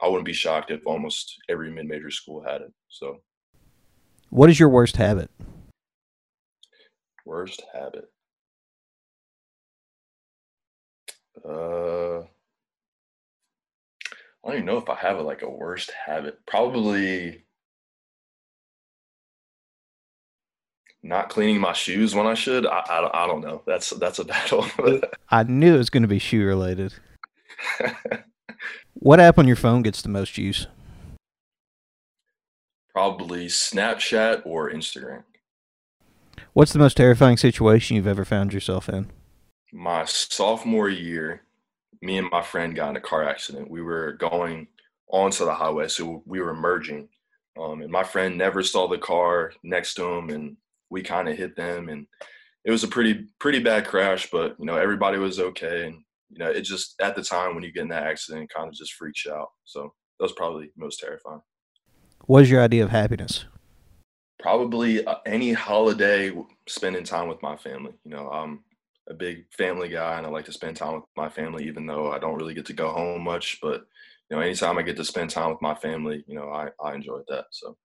[0.00, 2.72] I wouldn't be shocked if almost every mid major school had it.
[2.88, 3.20] So,
[4.30, 5.30] what is your worst habit?
[7.24, 8.10] Worst habit.
[11.44, 12.24] Uh, I
[14.44, 16.38] don't even know if I have a, like a worst habit.
[16.46, 17.44] Probably
[21.02, 22.66] not cleaning my shoes when I should.
[22.66, 23.62] I, I, don't, I don't know.
[23.66, 24.66] That's that's a battle.
[25.30, 26.94] I knew it was going to be shoe related.
[28.94, 30.66] what app on your phone gets the most use?
[32.92, 35.24] Probably Snapchat or Instagram.
[36.52, 39.10] What's the most terrifying situation you've ever found yourself in?
[39.72, 41.42] My sophomore year,
[42.00, 43.70] me and my friend got in a car accident.
[43.70, 44.68] We were going
[45.08, 47.08] onto the highway, so we were merging.
[47.60, 50.56] Um, and my friend never saw the car next to him, and
[50.90, 51.88] we kind of hit them.
[51.88, 52.06] And
[52.64, 55.86] it was a pretty pretty bad crash, but you know everybody was okay.
[55.86, 58.68] And you know it just at the time when you get in that accident, kind
[58.68, 59.48] of just freaks you out.
[59.64, 61.40] So that was probably most terrifying.
[62.26, 63.46] What is your idea of happiness?
[64.38, 66.32] Probably uh, any holiday,
[66.68, 67.92] spending time with my family.
[68.04, 68.60] You know, I'm
[69.08, 72.12] a big family guy, and I like to spend time with my family, even though
[72.12, 73.58] I don't really get to go home much.
[73.62, 73.86] But
[74.30, 76.94] you know, anytime I get to spend time with my family, you know, I I
[76.94, 77.46] enjoy that.
[77.50, 77.76] So,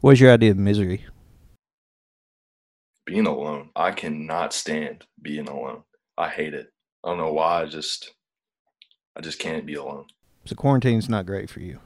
[0.00, 1.04] what is your idea of misery?
[3.04, 3.70] Being alone.
[3.76, 5.82] I cannot stand being alone.
[6.16, 6.71] I hate it.
[7.04, 7.62] I don't know why.
[7.62, 8.12] I just,
[9.16, 10.06] I just can't be alone.
[10.44, 11.78] So quarantine's not great for you.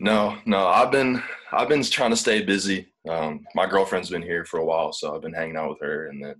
[0.00, 0.66] No, no.
[0.66, 2.92] I've been I've been trying to stay busy.
[3.08, 6.08] Um, my girlfriend's been here for a while, so I've been hanging out with her,
[6.08, 6.34] and then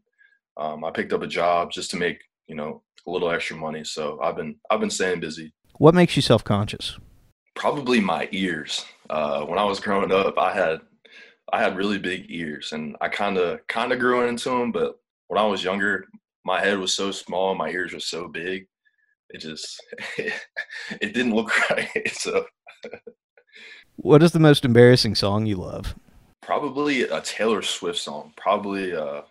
[0.57, 3.85] um, I picked up a job just to make you know a little extra money.
[3.85, 5.53] So I've been I've been staying busy.
[5.79, 6.99] What makes you self conscious?
[7.55, 8.85] Probably my ears.
[9.09, 10.81] Uh, when I was growing up, I had
[11.53, 14.73] I had really big ears, and I kind of kind of grew into them.
[14.73, 14.97] But
[15.29, 16.07] when I was younger,
[16.45, 18.67] my head was so small, my ears were so big.
[19.31, 19.81] It just
[20.19, 20.35] it
[21.01, 22.11] didn't look right.
[22.13, 22.47] So
[23.97, 25.95] what is the most embarrassing song you love?
[26.41, 28.33] Probably a Taylor Swift song.
[28.37, 28.95] Probably.
[28.95, 29.23] Uh...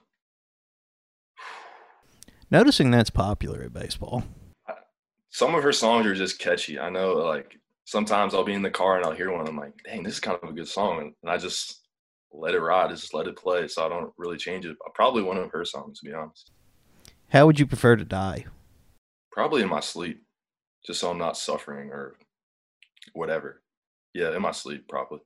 [2.49, 4.23] Noticing that's popular at baseball.
[5.29, 6.79] Some of her songs are just catchy.
[6.79, 9.47] I know, like sometimes I'll be in the car and I'll hear one.
[9.47, 11.81] I'm like, dang, this is kind of a good song, and I just
[12.31, 12.89] let it ride.
[12.89, 14.77] Just let it play, so I don't really change it.
[14.93, 16.51] Probably one of her songs, to be honest.
[17.31, 18.45] How would you prefer to die?
[19.31, 20.21] Probably in my sleep,
[20.85, 22.15] just so I'm not suffering or
[23.13, 23.61] whatever.
[24.13, 25.19] Yeah, in my sleep, probably.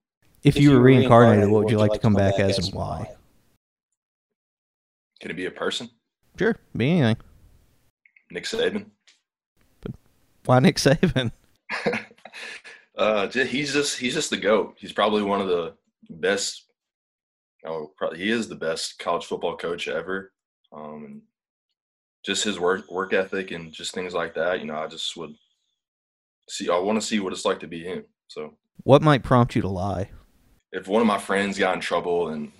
[0.43, 2.59] If, if you, were reincarnated, what would you like, to come, come back, back, as
[2.59, 3.09] and why?
[5.19, 5.89] Can it be a person?
[6.37, 7.17] Sure, be anything.
[8.29, 8.85] Nick Saban.
[9.81, 9.93] But
[10.45, 11.31] why Nick Saban?
[12.97, 14.75] uh, he's just he's just the goat.
[14.77, 15.73] He's probably one of the
[16.11, 16.65] best.
[17.65, 20.33] Oh, probably he is the best college football coach ever.
[20.71, 21.21] Um, and
[22.25, 24.59] just his work work ethic and just things like that.
[24.59, 25.35] You know, I just would
[26.49, 26.69] see.
[26.69, 28.05] I want to see what it's like to be him.
[28.27, 30.09] So what might prompt you to lie?
[30.71, 32.51] If one of my friends got in trouble and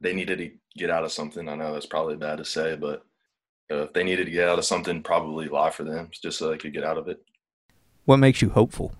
[0.00, 3.04] they needed to get out of something, I know that's probably bad to say, but
[3.68, 6.56] if they needed to get out of something, probably lie for them just so they
[6.56, 7.22] could get out of it.
[8.06, 8.94] What makes you hopeful?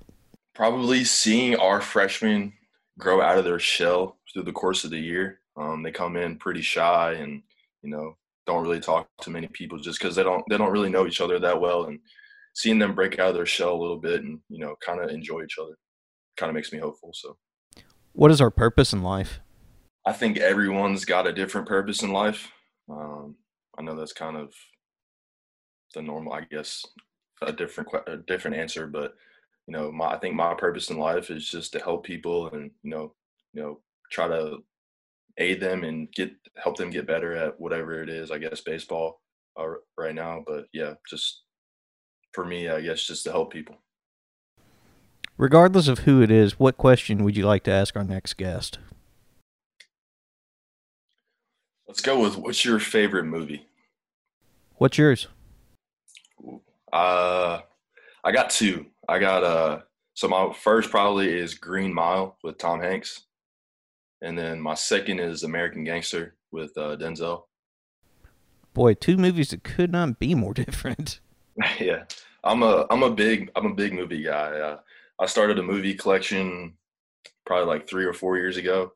[0.54, 2.52] Probably seeing our freshmen
[2.98, 5.40] grow out of their shell through the course of the year.
[5.56, 7.42] Um, they come in pretty shy and
[7.82, 8.16] you know
[8.48, 11.20] don't really talk to many people just because they don't they don't really know each
[11.20, 11.84] other that well.
[11.84, 12.00] And
[12.54, 15.10] seeing them break out of their shell a little bit and you know kind of
[15.10, 15.76] enjoy each other
[16.36, 17.10] kind of makes me hopeful.
[17.12, 17.36] So
[18.12, 19.40] What is our purpose in life?
[20.06, 22.50] I think everyone's got a different purpose in life.
[22.90, 23.36] Um,
[23.78, 24.54] I know that's kind of
[25.94, 26.84] the normal, I guess,
[27.42, 29.14] a different a different answer, but
[29.66, 32.70] you know, my I think my purpose in life is just to help people and
[32.82, 33.12] you know,
[33.52, 33.80] you know,
[34.10, 34.58] try to
[35.38, 38.30] aid them and get help them get better at whatever it is.
[38.30, 39.20] I guess baseball
[39.58, 41.42] uh, right now, but yeah, just
[42.32, 43.76] for me, I guess just to help people.
[45.36, 48.78] Regardless of who it is, what question would you like to ask our next guest?
[51.86, 53.66] Let's go with what's your favorite movie?
[54.76, 55.28] What's yours?
[56.92, 57.60] Uh,
[58.24, 58.86] I got two.
[59.08, 59.80] I got uh,
[60.14, 63.22] so my first probably is Green Mile with Tom Hanks,
[64.22, 67.44] and then my second is American Gangster with uh, Denzel.
[68.74, 71.20] Boy, two movies that could not be more different.
[71.80, 72.04] yeah,
[72.44, 74.58] I'm a I'm a big I'm a big movie guy.
[74.58, 74.78] Uh,
[75.18, 76.74] I started a movie collection
[77.46, 78.92] probably like three or four years ago.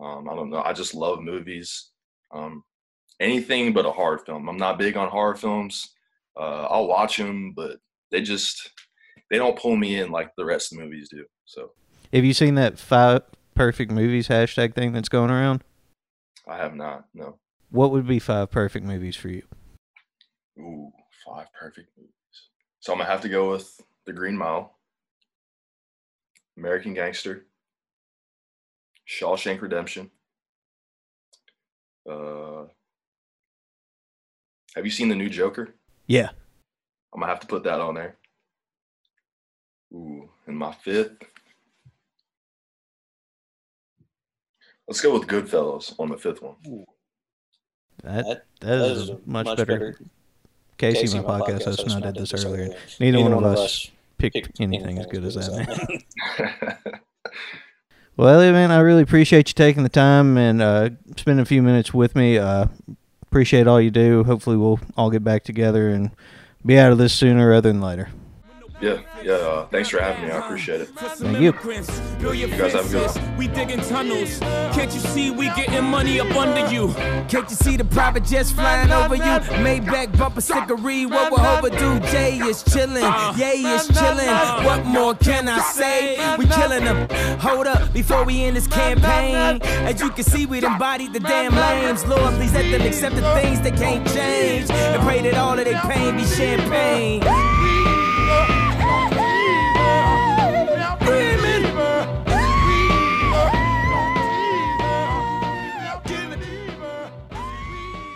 [0.00, 0.62] Um, I don't know.
[0.62, 1.90] I just love movies.
[2.32, 2.64] Um,
[3.20, 4.48] anything but a horror film.
[4.48, 5.90] I'm not big on horror films.
[6.36, 7.78] Uh, I'll watch them, but
[8.10, 8.70] they just
[9.30, 11.24] they don't pull me in like the rest of the movies do.
[11.46, 11.72] So
[12.12, 13.22] Have you seen that five
[13.54, 15.62] perfect movies hashtag thing that's going around?
[16.48, 17.06] I have not.
[17.14, 17.38] No.
[17.70, 19.42] What would be five perfect movies for you?
[20.58, 20.90] Ooh,
[21.26, 22.12] five perfect movies.
[22.80, 24.74] So I'm gonna have to go with The Green Mile,
[26.56, 27.46] American Gangster,
[29.08, 30.10] Shawshank Redemption.
[32.08, 32.64] Uh,
[34.74, 35.74] have you seen the new Joker?
[36.06, 36.30] Yeah.
[37.14, 38.16] I'm gonna have to put that on there.
[39.92, 41.12] Ooh, and my fifth.
[44.88, 46.56] Let's go with Goodfellas on the fifth one.
[48.02, 49.98] That That, that is, much, better.
[50.76, 52.74] Casey, my, podcast host, and I did this earlier.
[52.98, 55.98] Neither, one, of us picked, picked anything as good as that,
[56.38, 56.78] man.
[58.14, 61.62] Well, Elliott, man, I really appreciate you taking the time and uh, spending a few
[61.62, 62.36] minutes with me.
[62.36, 62.66] Uh,
[63.22, 64.22] appreciate all you do.
[64.24, 66.10] Hopefully, we'll all get back together and
[66.64, 68.10] be out of this sooner rather than later.
[68.82, 69.32] Yeah, yeah.
[69.32, 70.30] Uh, thanks for having me.
[70.30, 70.88] I appreciate it.
[70.88, 71.52] Thank you.
[72.32, 73.36] You guys have a good one.
[73.36, 74.38] We digging tunnels.
[74.74, 76.92] Can't you see we getting money up under you?
[77.28, 79.22] Can't you see the private jets flying over you?
[79.22, 82.00] Maybach bumper stickery, what we're overdue.
[82.10, 84.64] Jay is chillin', Yay is chillin'.
[84.64, 86.36] What more can I say?
[86.36, 87.08] We killin' them.
[87.38, 89.60] Hold up, before we end this campaign.
[89.62, 92.04] As you can see, we done bodied the damn lames.
[92.06, 94.70] Lord, please let them accept the things they can't change.
[94.70, 97.22] And pray that all of their pain be champagne.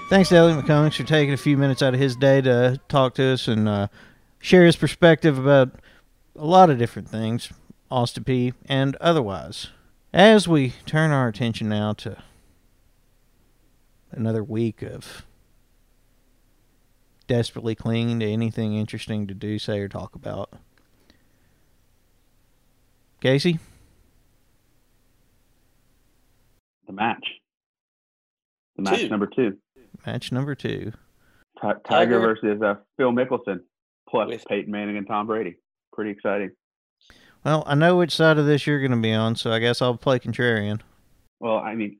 [0.08, 3.14] Thanks to Elliott McCummings for taking a few minutes out of his day to talk
[3.14, 3.88] to us and uh,
[4.38, 5.80] share his perspective about
[6.36, 7.52] a lot of different things,
[7.90, 9.70] Austin Peay and otherwise.
[10.12, 12.22] As we turn our attention now to
[14.12, 15.26] another week of
[17.26, 20.52] desperately clinging to anything interesting to do, say, or talk about.
[23.20, 23.58] Casey?
[26.86, 27.26] The match.
[28.76, 29.08] The match Two.
[29.08, 29.58] number two.
[30.04, 30.92] Match number two.
[31.60, 32.20] Ti- Tiger, Tiger.
[32.20, 33.60] versus uh, Phil Mickelson
[34.08, 35.56] plus With- Peyton Manning and Tom Brady.
[35.92, 36.50] Pretty exciting.
[37.44, 39.80] Well, I know which side of this you're going to be on, so I guess
[39.80, 40.80] I'll play contrarian.
[41.38, 41.98] Well, I mean,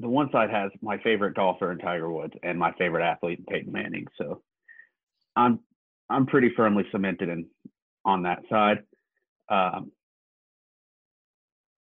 [0.00, 3.44] the one side has my favorite golfer in Tiger Woods and my favorite athlete in
[3.44, 4.06] Peyton Manning.
[4.18, 4.42] So
[5.36, 5.60] I'm
[6.10, 7.46] I'm pretty firmly cemented in
[8.04, 8.78] on that side.
[9.48, 9.92] Um,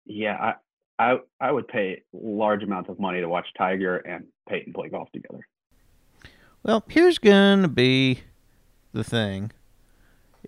[0.06, 0.54] yeah,
[0.98, 5.12] I, I would pay large amounts of money to watch Tiger and Peyton play golf
[5.12, 5.46] together.
[6.64, 8.22] Well, here's going to be
[8.94, 9.52] the thing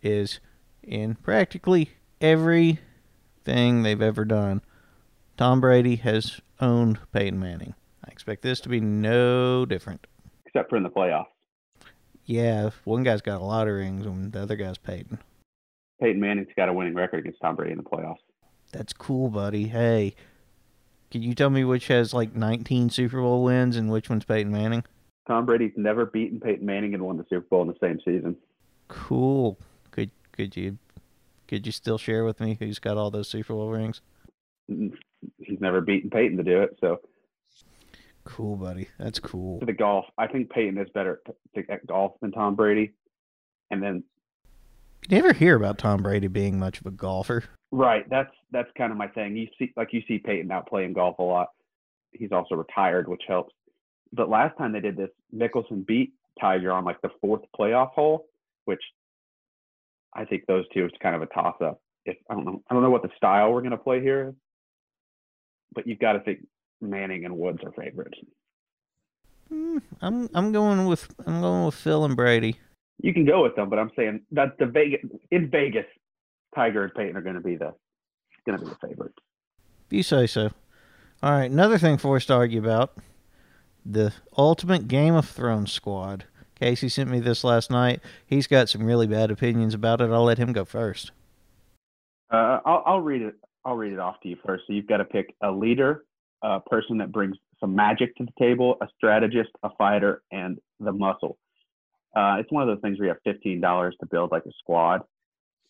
[0.02, 0.40] is
[0.82, 1.92] in practically
[2.22, 4.62] everything they've ever done,
[5.38, 7.76] Tom Brady has owned Peyton Manning.
[8.06, 10.08] I expect this to be no different.
[10.46, 11.26] Except for in the playoffs.
[12.26, 15.20] Yeah, one guy's got a lot of rings and the other guy's Peyton.
[16.02, 18.18] Peyton Manning's got a winning record against Tom Brady in the playoffs.
[18.72, 19.68] That's cool, buddy.
[19.68, 20.16] Hey,
[21.12, 24.52] can you tell me which has like 19 Super Bowl wins and which one's Peyton
[24.52, 24.84] Manning?
[25.28, 28.36] Tom Brady's never beaten Peyton Manning and won the Super Bowl in the same season.
[28.88, 29.58] Cool.
[29.92, 30.78] Could could you
[31.48, 34.02] could you still share with me who's got all those Super Bowl rings?
[34.72, 34.94] Mm,
[35.40, 36.78] he's never beaten Peyton to do it.
[36.82, 37.00] So
[38.24, 38.88] Cool, buddy.
[39.00, 39.60] That's cool.
[39.60, 41.22] for the golf, I think Peyton is better
[41.56, 42.92] at- at golf than Tom Brady.
[43.72, 44.04] And then
[45.08, 47.46] You never hear about Tom Brady being much of a golfer.
[47.72, 48.10] Right.
[48.10, 49.36] That's that's kind of my thing.
[49.36, 51.50] You see, like you see Peyton out playing golf a lot.
[52.12, 53.54] He's also retired, which helps.
[54.14, 58.26] But last time they did this, Mickelson beat Tiger on like the fourth playoff hole,
[58.66, 58.82] which
[60.14, 61.82] I think those two is kind of a toss up.
[62.06, 64.34] If I don't know, I don't know what the style we're gonna play here,
[65.74, 66.46] but you've got to think
[66.82, 68.18] Manning and Woods are favorites.
[69.52, 72.58] Mm, I'm I'm going with I'm going with Phil and Brady.
[73.00, 75.86] You can go with them, but I'm saying that the Vegas in Vegas,
[76.56, 77.74] Tiger and Peyton are going to be the
[78.46, 79.18] going to be the favorites.
[79.90, 80.52] You say so.
[81.22, 82.98] All right, another thing for us to argue about:
[83.86, 86.26] the ultimate Game of Thrones squad.
[86.56, 88.02] Casey sent me this last night.
[88.26, 90.10] He's got some really bad opinions about it.
[90.10, 91.12] I'll let him go first.
[92.32, 93.36] Uh, I'll, I'll read it.
[93.64, 94.64] I'll read it off to you first.
[94.66, 96.06] So you've got to pick a leader,
[96.42, 100.92] a person that brings some magic to the table, a strategist, a fighter, and the
[100.92, 101.38] muscle.
[102.16, 104.52] Uh, it's one of those things where you have fifteen dollars to build like a
[104.60, 105.02] squad.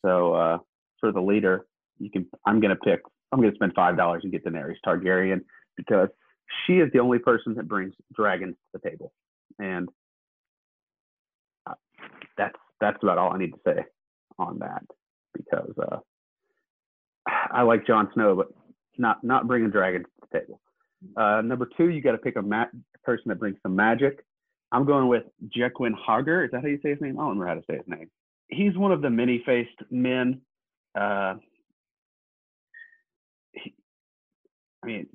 [0.05, 0.57] So uh,
[0.99, 1.65] for the leader,
[1.99, 2.25] you can.
[2.45, 3.01] I'm gonna pick.
[3.31, 5.41] I'm gonna spend five dollars and get Daenerys Targaryen
[5.75, 6.09] because
[6.65, 9.11] she is the only person that brings dragons to the table,
[9.59, 9.89] and
[11.65, 11.73] uh,
[12.37, 13.83] that's that's about all I need to say
[14.39, 14.83] on that
[15.33, 15.97] because uh,
[17.51, 18.47] I like Jon Snow, but
[18.97, 20.61] not not bringing dragons to the table.
[21.15, 22.65] Uh, number two, you got to pick a ma-
[23.03, 24.23] person that brings some magic.
[24.71, 25.23] I'm going with
[25.55, 26.45] Jaqen H'ghar.
[26.45, 27.19] Is that how you say his name?
[27.19, 28.09] I don't remember how to say his name.
[28.49, 30.41] He's one of the many-faced men.
[30.97, 31.35] Uh,
[33.53, 33.73] he,
[34.83, 35.07] I mean,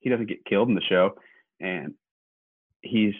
[0.00, 1.14] he doesn't get killed in the show,
[1.60, 1.94] and
[2.82, 3.14] he's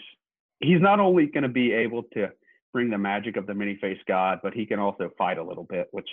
[0.59, 2.29] he's not only going to be able to
[2.73, 5.87] bring the magic of the many-faced god, but he can also fight a little bit,
[5.91, 6.07] which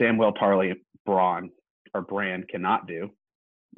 [0.00, 0.74] Samwell Tarly,
[1.06, 1.50] Bronn,
[1.94, 3.10] or Bran cannot do.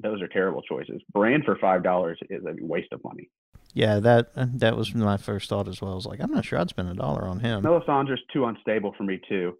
[0.00, 1.00] Those are terrible choices.
[1.12, 3.30] Bran for five dollars is a waste of money.
[3.74, 5.92] Yeah, that that was my first thought as well.
[5.92, 7.62] I was like, I'm not sure I'd spend a dollar on him.
[7.64, 9.58] Melisandre's too unstable for me too.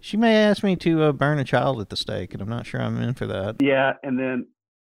[0.00, 2.66] She may ask me to uh, burn a child at the stake, and I'm not
[2.66, 3.56] sure I'm in for that.
[3.60, 4.46] Yeah, and then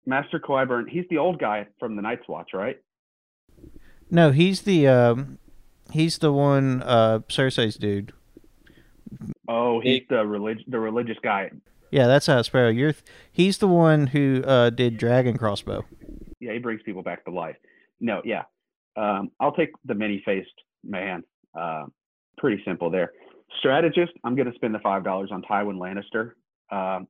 [0.05, 2.77] Master Qyburn, he's the old guy from the Night's Watch, right?
[4.09, 5.37] No, he's the um,
[5.91, 8.11] he's the one uh, Cersei's dude.
[9.47, 11.51] Oh, he's the relig- the religious guy.
[11.91, 12.69] Yeah, that's how Sparrow.
[12.69, 15.85] You're th- he's the one who uh, did Dragon Crossbow.
[16.39, 17.57] Yeah, he brings people back to life.
[18.01, 18.43] No, yeah.
[18.97, 20.49] Um, I'll take the many faced
[20.83, 21.23] man.
[21.57, 21.85] Uh,
[22.37, 23.11] pretty simple there.
[23.59, 26.31] Strategist, I'm going to spend the five dollars on Tywin Lannister,
[26.75, 27.07] um,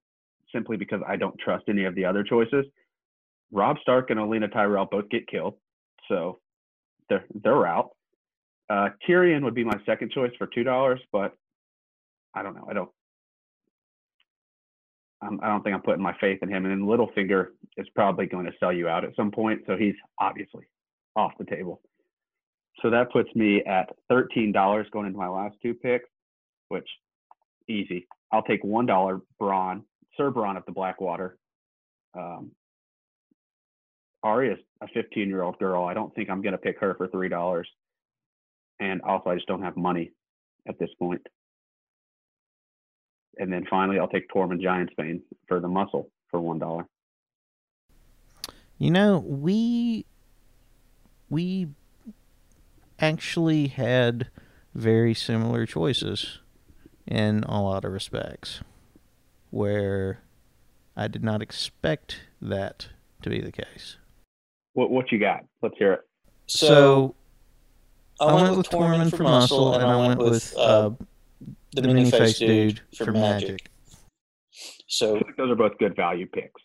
[0.54, 2.66] simply because I don't trust any of the other choices.
[3.52, 5.56] Rob Stark and Olenna Tyrell both get killed,
[6.08, 6.40] so
[7.10, 7.92] they're they're out.
[8.70, 11.34] Uh, Tyrion would be my second choice for two dollars, but
[12.34, 12.68] I don't know.
[12.70, 12.90] I don't.
[15.24, 16.66] I'm, I don't think I'm putting my faith in him.
[16.66, 19.94] And then Littlefinger is probably going to sell you out at some point, so he's
[20.20, 20.64] obviously
[21.16, 21.82] off the table.
[22.82, 26.10] So that puts me at thirteen dollars going into my last two picks,
[26.70, 26.88] which
[27.68, 28.08] easy.
[28.32, 29.84] I'll take one dollar Bronn,
[30.18, 31.38] Sir Bronn of the Blackwater.
[32.18, 32.52] Um,
[34.24, 35.86] is a 15 year old girl.
[35.86, 37.68] I don't think I'm going to pick her for three dollars.
[38.80, 40.12] And also, I just don't have money
[40.68, 41.22] at this point.
[43.38, 46.86] And then finally, I'll take Tormund Giantsbane for the muscle for one dollar.
[48.78, 50.06] You know, we
[51.32, 51.70] we
[53.00, 54.28] actually had
[54.76, 56.40] very similar choices
[57.08, 58.62] in a lot of respects,
[59.50, 60.20] where
[60.96, 62.90] I did not expect that
[63.24, 63.98] to be the case.
[64.74, 65.46] What what you got?
[65.62, 66.02] Let's hear it.
[66.48, 67.16] So,
[68.20, 70.92] I, went, with Tormund for muscle, and I went with uh,
[71.72, 73.70] the mini face dude for magic.
[74.88, 76.62] So I think those are both good value picks.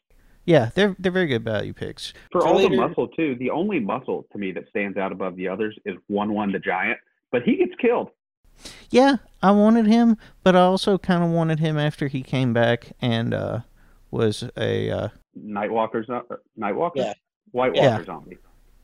[0.46, 2.12] Yeah, they're they're very good value picks.
[2.32, 5.36] For For all the muscle too, the only muscle to me that stands out above
[5.36, 6.98] the others is Wun Wun the giant,
[7.32, 8.10] but he gets killed.
[8.88, 12.92] Yeah, I wanted him, but I also kind of wanted him after he came back
[13.02, 13.60] and uh,
[14.10, 17.12] was a uh, Nightwalker, zo- or Nightwalker, Yeah.
[17.50, 18.04] White Walker Yeah.
[18.04, 18.38] zombie.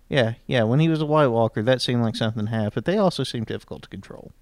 [0.09, 1.63] yeah yeah when he was a White Walker.
[1.63, 4.33] That seemed like something to have, but they also seemed difficult to control.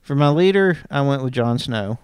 [0.00, 1.98] For my leader, I went with Jon Snow.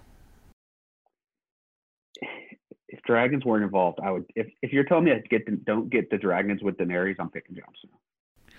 [2.87, 4.25] If dragons weren't involved, I would.
[4.35, 7.29] If if you're telling me I get the, don't get the dragons with Daenerys, I'm
[7.29, 8.55] picking Jon Snow.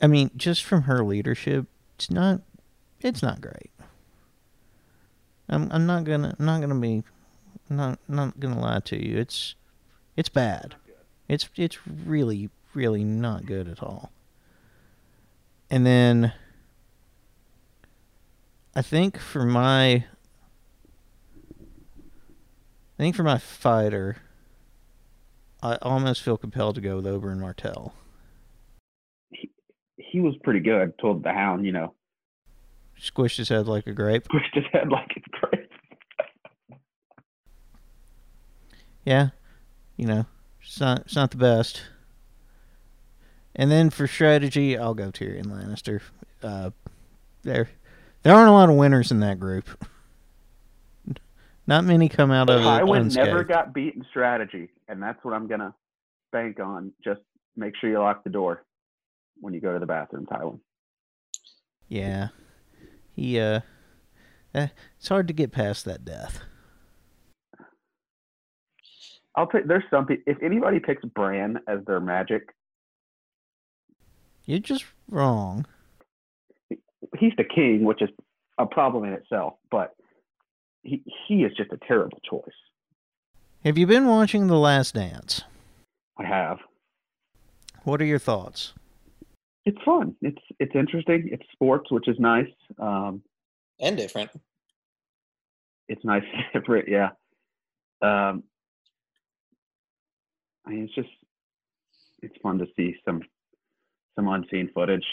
[0.00, 1.66] I mean, just from her leadership,
[1.96, 2.42] it's not
[3.00, 3.70] it's not great.
[5.48, 7.04] I'm I'm not gonna not gonna be
[7.68, 9.18] not not gonna lie to you.
[9.18, 9.54] It's
[10.16, 10.76] it's bad.
[11.28, 14.12] It's it's really really not good at all.
[15.70, 16.32] And then
[18.74, 20.04] I think for my
[22.98, 24.16] I think for my fighter,
[25.62, 27.94] I almost feel compelled to go with Oberyn Martell.
[29.96, 30.98] He was pretty good.
[30.98, 31.94] Told the Hound, you know,
[33.00, 34.24] squished his head like a grape.
[34.28, 35.68] Pushed his head like it's great.
[39.04, 39.28] Yeah,
[39.96, 40.26] you know,
[40.62, 41.82] it's not it's not the best.
[43.54, 46.00] And then for strategy, I'll go Tyrion Lannister.
[46.42, 46.70] Uh,
[47.42, 47.68] there,
[48.22, 49.84] there aren't a lot of winners in that group.
[51.68, 53.26] Not many come out of it Tywin unscathed.
[53.28, 55.74] never got beat in strategy, and that's what I'm gonna
[56.32, 56.92] bank on.
[57.04, 57.20] Just
[57.56, 58.64] make sure you lock the door
[59.40, 60.60] when you go to the bathroom, Tywin.
[61.86, 62.28] Yeah,
[63.14, 63.38] he.
[63.38, 63.60] Uh,
[64.54, 66.40] eh, it's hard to get past that death.
[69.36, 69.68] I'll pick.
[69.68, 70.06] There's some.
[70.26, 72.48] If anybody picks Bran as their magic,
[74.46, 75.66] You're just wrong.
[77.18, 78.08] he's the king, which is
[78.56, 79.56] a problem in itself.
[79.70, 79.94] But
[80.82, 82.54] he he is just a terrible choice.
[83.64, 85.42] Have you been watching The Last Dance?
[86.18, 86.58] I have.
[87.84, 88.72] What are your thoughts?
[89.64, 90.14] It's fun.
[90.22, 91.28] It's it's interesting.
[91.32, 92.50] It's sports, which is nice.
[92.78, 93.22] Um,
[93.80, 94.30] And different.
[95.88, 96.22] it's nice,
[96.52, 96.88] different.
[96.88, 97.10] Yeah.
[98.00, 98.44] Um,
[100.66, 101.08] I mean, it's just
[102.22, 103.22] it's fun to see some
[104.16, 105.04] some unseen footage.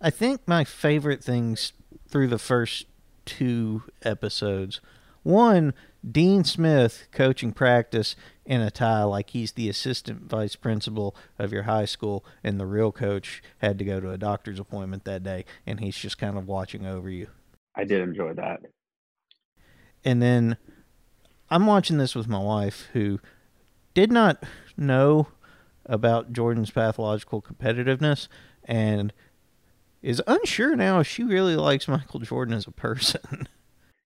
[0.00, 1.72] I- think my favorite things
[2.08, 2.86] through the first
[3.24, 4.80] two episodes
[5.26, 5.74] one,
[6.08, 11.64] Dean Smith coaching practice in a tie like he's the assistant vice principal of your
[11.64, 15.44] high school, and the real coach had to go to a doctor's appointment that day,
[15.66, 17.26] and he's just kind of watching over you.
[17.74, 18.60] I did enjoy that.
[20.04, 20.58] And then
[21.50, 23.18] I'm watching this with my wife who
[23.94, 24.44] did not
[24.76, 25.26] know
[25.86, 28.28] about Jordan's pathological competitiveness
[28.62, 29.12] and
[30.06, 33.48] is unsure now if she really likes Michael Jordan as a person.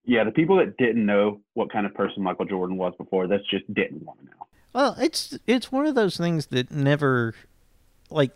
[0.06, 3.42] Yeah, the people that didn't know what kind of person Michael Jordan was before, this
[3.48, 4.46] just didn't want to know.
[4.72, 7.34] well, it's it's one of those things that never
[8.08, 8.32] like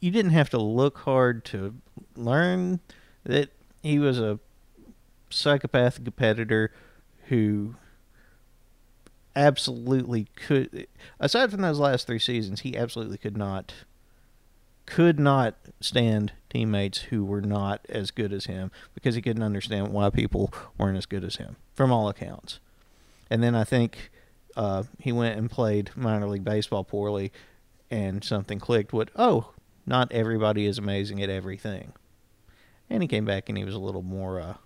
[0.00, 1.76] you didn't have to look hard to
[2.16, 2.80] learn
[3.24, 3.50] that
[3.82, 4.40] he was a
[5.30, 6.72] psychopathic competitor
[7.28, 7.76] who
[9.34, 10.88] absolutely could
[11.20, 13.72] aside from those last three seasons he absolutely could not
[14.86, 19.92] could not stand teammates who were not as good as him because he couldn't understand
[19.92, 22.60] why people weren't as good as him from all accounts.
[23.28, 24.10] And then i think
[24.56, 27.30] uh, he went and played minor league baseball poorly
[27.90, 29.52] and something clicked what oh
[29.84, 31.92] not everybody is amazing at everything.
[32.88, 34.58] And he came back and he was a little more uh, a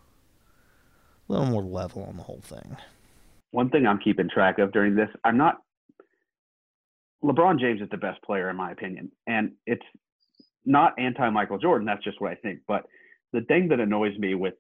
[1.26, 2.76] little more level on the whole thing.
[3.51, 5.57] One thing I'm keeping track of during this, I'm not.
[7.24, 9.84] LeBron James is the best player in my opinion, and it's
[10.65, 11.87] not anti Michael Jordan.
[11.87, 12.61] That's just what I think.
[12.67, 12.87] But
[13.33, 14.55] the thing that annoys me with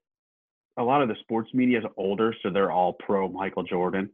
[0.78, 4.10] a lot of the sports media is older, so they're all pro Michael Jordan.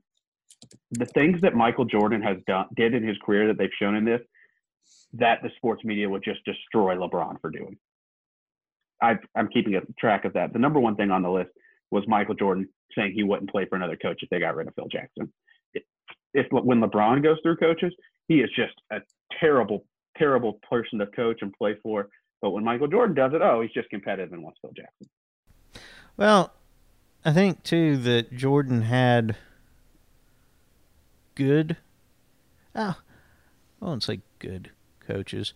[0.92, 4.04] The things that Michael Jordan has done did in his career that they've shown in
[4.04, 4.20] this,
[5.12, 7.76] that the sports media would just destroy LeBron for doing.
[9.02, 10.52] i I'm keeping a track of that.
[10.52, 11.50] The number one thing on the list
[11.90, 14.74] was Michael Jordan saying he wouldn't play for another coach if they got rid of
[14.74, 15.32] Phil Jackson.
[15.74, 15.82] If,
[16.34, 17.92] if when LeBron goes through coaches,
[18.28, 18.98] he is just a
[19.38, 19.84] terrible,
[20.18, 22.08] terrible person to coach and play for.
[22.42, 25.08] But when Michael Jordan does it, oh, he's just competitive and wants Phil Jackson.
[26.16, 26.52] Well,
[27.24, 29.36] I think too that Jordan had
[31.34, 31.76] good.
[32.74, 33.00] Ah,
[33.80, 35.52] I won't say good coaches.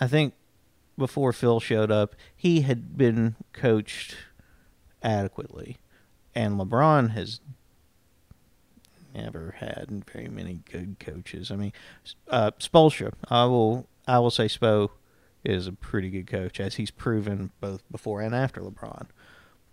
[0.00, 0.34] I think
[0.98, 4.16] before Phil showed up, he had been coached
[5.02, 5.78] adequately,
[6.34, 7.40] and LeBron has
[9.14, 11.50] never had very many good coaches.
[11.50, 11.72] I mean,
[12.28, 14.90] uh, Spoelstra, I will I will say Spo
[15.44, 19.06] is a pretty good coach, as he's proven both before and after LeBron.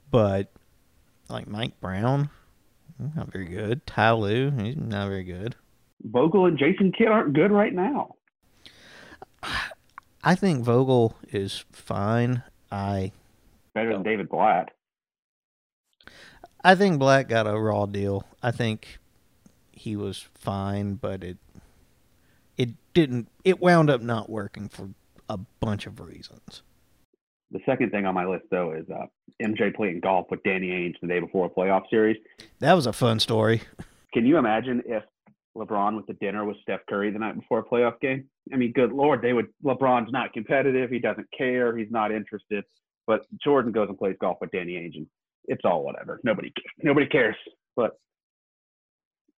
[0.10, 0.52] But
[1.30, 2.30] like Mike Brown,
[3.16, 3.86] not very good.
[3.86, 5.56] Ty Lue, he's not very good.
[6.04, 8.16] Vogel and Jason Kidd aren't good right now.
[10.24, 12.44] I think Vogel is fine.
[12.72, 13.12] I
[13.74, 14.70] Better than David Blatt.
[16.64, 18.26] I think Blatt got a raw deal.
[18.44, 19.00] I think
[19.72, 21.51] he was fine, but it it
[22.94, 24.90] didn't it wound up not working for
[25.30, 26.62] a bunch of reasons.
[27.52, 29.08] The second thing on my list, though, is uh,
[29.42, 32.18] MJ playing golf with Danny Ainge the day before a playoff series.
[32.60, 33.62] That was a fun story.
[34.14, 35.04] Can you imagine if
[35.58, 38.26] LeBron with the dinner with Steph Curry the night before a playoff game?
[38.54, 39.48] I mean, good lord, they would.
[39.64, 40.90] LeBron's not competitive.
[40.90, 41.76] He doesn't care.
[41.76, 42.64] He's not interested.
[43.06, 45.08] But Jordan goes and plays golf with Danny Ainge, and
[45.46, 46.20] it's all whatever.
[46.24, 47.36] Nobody, nobody cares.
[47.76, 47.98] But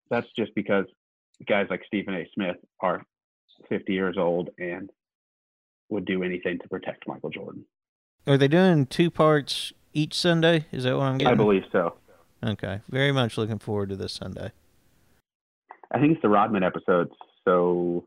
[0.09, 0.85] that's just because
[1.47, 2.27] guys like Stephen A.
[2.35, 3.03] Smith are
[3.69, 4.89] 50 years old and
[5.89, 7.65] would do anything to protect Michael Jordan.
[8.25, 10.65] Are they doing two parts each Sunday?
[10.71, 11.33] Is that what I'm getting?
[11.33, 11.95] I believe so.
[12.43, 12.81] Okay.
[12.89, 14.51] Very much looking forward to this Sunday.
[15.91, 17.09] I think it's the Rodman episode,
[17.45, 18.05] so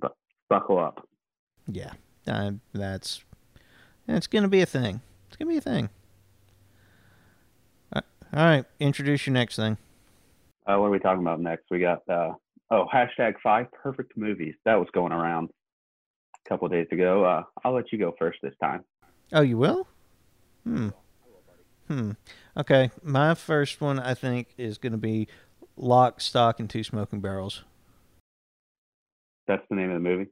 [0.00, 0.08] bu-
[0.48, 1.08] buckle up.
[1.66, 1.92] Yeah.
[2.28, 3.24] uh, that's
[4.06, 5.00] that's gonna be a thing.
[5.26, 5.90] It's gonna be a thing.
[8.36, 9.78] All right, introduce your next thing.
[10.66, 11.64] Uh, what are we talking about next?
[11.70, 12.32] We got uh,
[12.70, 14.54] oh hashtag five perfect movies.
[14.64, 15.50] That was going around
[16.44, 17.24] a couple of days ago.
[17.24, 18.84] Uh, I'll let you go first this time.
[19.32, 19.86] Oh, you will?
[20.64, 20.88] Hmm.
[21.88, 22.12] Hmm.
[22.56, 25.28] Okay, my first one I think is gonna be
[25.76, 27.62] Lock, Stock, and Two Smoking Barrels.
[29.46, 30.30] That's the name of the movie.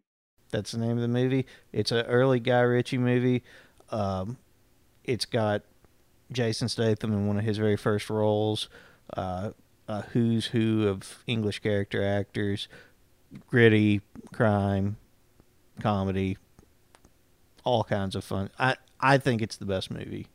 [0.51, 1.47] That's the name of the movie.
[1.73, 3.43] It's an early Guy Ritchie movie.
[3.91, 4.39] Um,
[5.05, 5.63] it's got
[6.33, 8.69] Jason Statham in one of his very first roles.
[9.17, 9.51] Uh,
[9.89, 12.69] a who's who of English character actors,
[13.47, 14.01] gritty
[14.33, 14.97] crime,
[15.81, 16.39] comedy,
[17.65, 18.51] all kinds of fun.
[18.59, 20.29] I I think it's the best movie.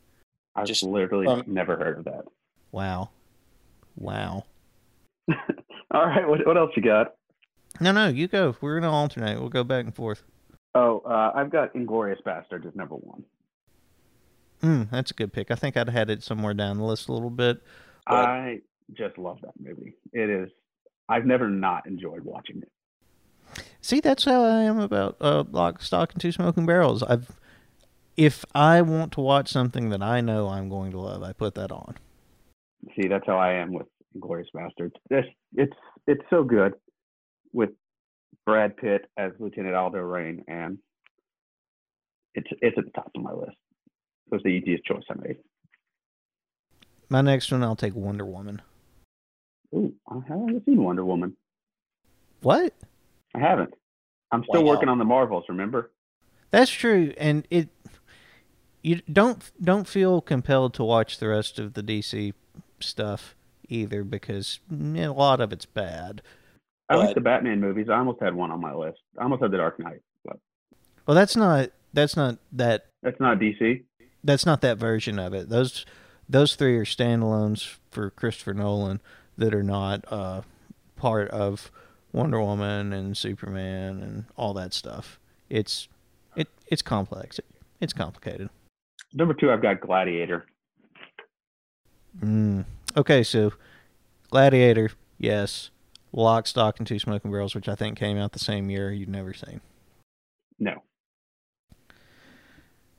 [0.54, 2.24] I've Just literally from- never heard of that.
[2.72, 3.10] Wow,
[3.96, 4.44] wow.
[5.92, 7.14] All right, what what else you got?
[7.80, 8.56] No, no, you go.
[8.60, 9.40] We're gonna alternate.
[9.40, 10.22] We'll go back and forth.
[10.74, 13.24] Oh, uh, I've got Inglorious Bastard as number one.
[14.62, 15.50] Mm, that's a good pick.
[15.50, 17.60] I think I'd had it somewhere down the list a little bit.
[18.08, 18.24] Right.
[18.28, 18.60] I
[18.96, 19.94] just love that movie.
[20.12, 20.50] It is.
[21.08, 23.62] I've never not enjoyed watching it.
[23.80, 27.02] See, that's how I am about uh, Lock, Stock, and Two Smoking Barrels.
[27.02, 27.30] I've,
[28.16, 31.54] if I want to watch something that I know I'm going to love, I put
[31.54, 31.96] that on.
[32.94, 33.86] See, that's how I am with
[34.18, 34.94] Glorious Bastards.
[35.10, 35.72] It's it's
[36.06, 36.74] it's so good
[37.52, 37.70] with
[38.46, 40.78] Brad Pitt as Lieutenant Aldo Raine, and
[42.34, 43.56] it's it's at the top of my list.
[44.26, 45.36] It was the easiest choice I made.
[47.08, 48.62] My next one, I'll take Wonder Woman.
[49.74, 51.36] Ooh, I haven't seen Wonder Woman.
[52.42, 52.72] What?
[53.34, 53.72] I haven't.
[54.32, 54.70] I'm still Wow.
[54.74, 55.44] working on the Marvels.
[55.48, 55.90] Remember?
[56.50, 57.68] That's true, and it.
[58.82, 62.32] You don't don't feel compelled to watch the rest of the DC
[62.80, 63.36] stuff
[63.68, 66.22] either because a lot of it's bad.
[66.88, 67.88] I like the Batman movies.
[67.88, 68.98] I almost had one on my list.
[69.18, 70.38] I almost had the Dark Knight, but
[71.06, 73.84] Well, that's not that's not that that's not DC.
[74.24, 75.50] that's not that version of it.
[75.50, 75.84] Those
[76.28, 79.00] those three are standalones for Christopher Nolan
[79.36, 80.42] that are not uh,
[80.96, 81.70] part of
[82.12, 85.18] Wonder Woman and Superman and all that stuff.
[85.48, 85.88] It's
[86.36, 87.40] it it's complex.
[87.80, 88.50] it's complicated.
[89.12, 90.44] Number two, I've got Gladiator.
[92.20, 92.64] Mm.
[92.96, 93.52] Okay, so
[94.30, 95.70] Gladiator, yes.
[96.12, 98.90] Lock, Stock, and Two Smoking Barrels, which I think came out the same year.
[98.92, 99.60] You've never seen.
[100.58, 100.82] No,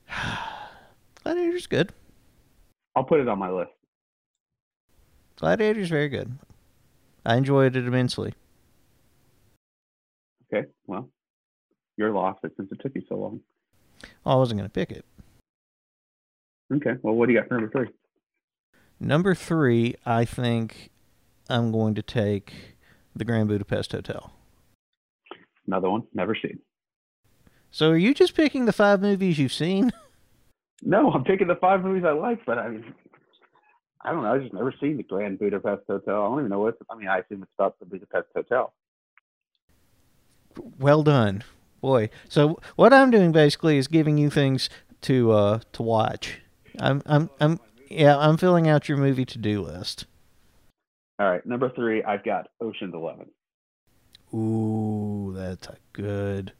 [1.22, 1.92] Gladiator's good.
[2.96, 3.70] I'll put it on my list.
[5.36, 6.38] Gladiator's very good.
[7.24, 8.34] I enjoyed it immensely.
[10.52, 11.08] Okay, well,
[11.96, 13.40] your loss since it took you so long.
[14.26, 15.04] Oh, I wasn't going to pick it.
[16.74, 17.88] Okay, well, what do you got for number three?
[18.98, 20.90] Number three, I think
[21.48, 22.76] I'm going to take
[23.14, 24.32] the Grand Budapest Hotel.
[25.66, 26.58] Another one, never seen.
[27.70, 29.92] So are you just picking the five movies you've seen?
[30.84, 32.92] No, I'm picking the five movies I like, but I mean,
[34.04, 34.32] I don't know.
[34.32, 36.22] I just never seen the Grand Budapest Hotel.
[36.22, 36.76] I don't even know what.
[36.90, 38.72] I mean, I assume it's about the Budapest Hotel.
[40.78, 41.44] Well done,
[41.80, 42.10] boy.
[42.28, 44.68] So what I'm doing basically is giving you things
[45.02, 46.40] to uh to watch.
[46.78, 50.06] I'm I'm I'm yeah I'm filling out your movie to do list.
[51.18, 53.30] All right, number three, I've got Ocean's Eleven.
[54.34, 56.52] Ooh, that's a good,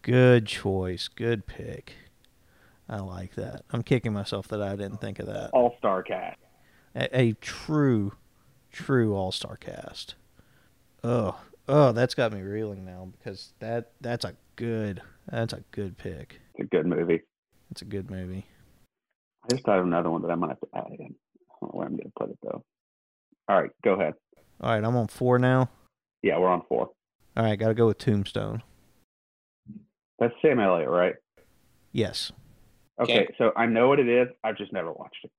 [0.00, 1.08] good choice.
[1.08, 1.94] Good pick.
[2.88, 3.62] I like that.
[3.70, 5.50] I'm kicking myself that I didn't think of that.
[5.52, 6.38] All star cast.
[6.94, 8.12] A, a true,
[8.70, 10.14] true all star cast.
[11.04, 11.38] Oh,
[11.68, 16.40] oh, that's got me reeling now because that that's a good that's a good pick.
[16.54, 17.22] It's a good movie.
[17.70, 18.46] It's a good movie.
[19.44, 21.14] I just thought of another one that I might have to add in.
[21.50, 22.62] I don't know where I'm going to put it though.
[23.48, 24.14] All right, go ahead.
[24.60, 25.68] All right, I'm on four now.
[26.22, 26.90] Yeah, we're on four.
[27.36, 28.62] All right, got to go with Tombstone.
[30.18, 31.14] That's Sam Elliott, right?
[31.90, 32.30] Yes.
[33.00, 33.34] Okay, Okay.
[33.38, 34.28] so I know what it is.
[34.44, 35.30] I've just never watched it.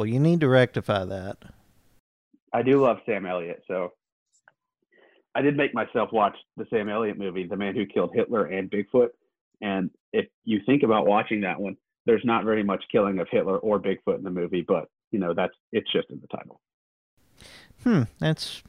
[0.00, 1.36] Well, you need to rectify that.
[2.54, 3.92] I do love Sam Elliott, so
[5.34, 8.70] I did make myself watch the Sam Elliott movie, The Man Who Killed Hitler and
[8.70, 9.10] Bigfoot.
[9.60, 11.76] And if you think about watching that one,
[12.06, 15.34] there's not very much killing of Hitler or Bigfoot in the movie, but you know
[15.34, 16.62] that's it's just in the title.
[17.82, 18.62] Hmm, that's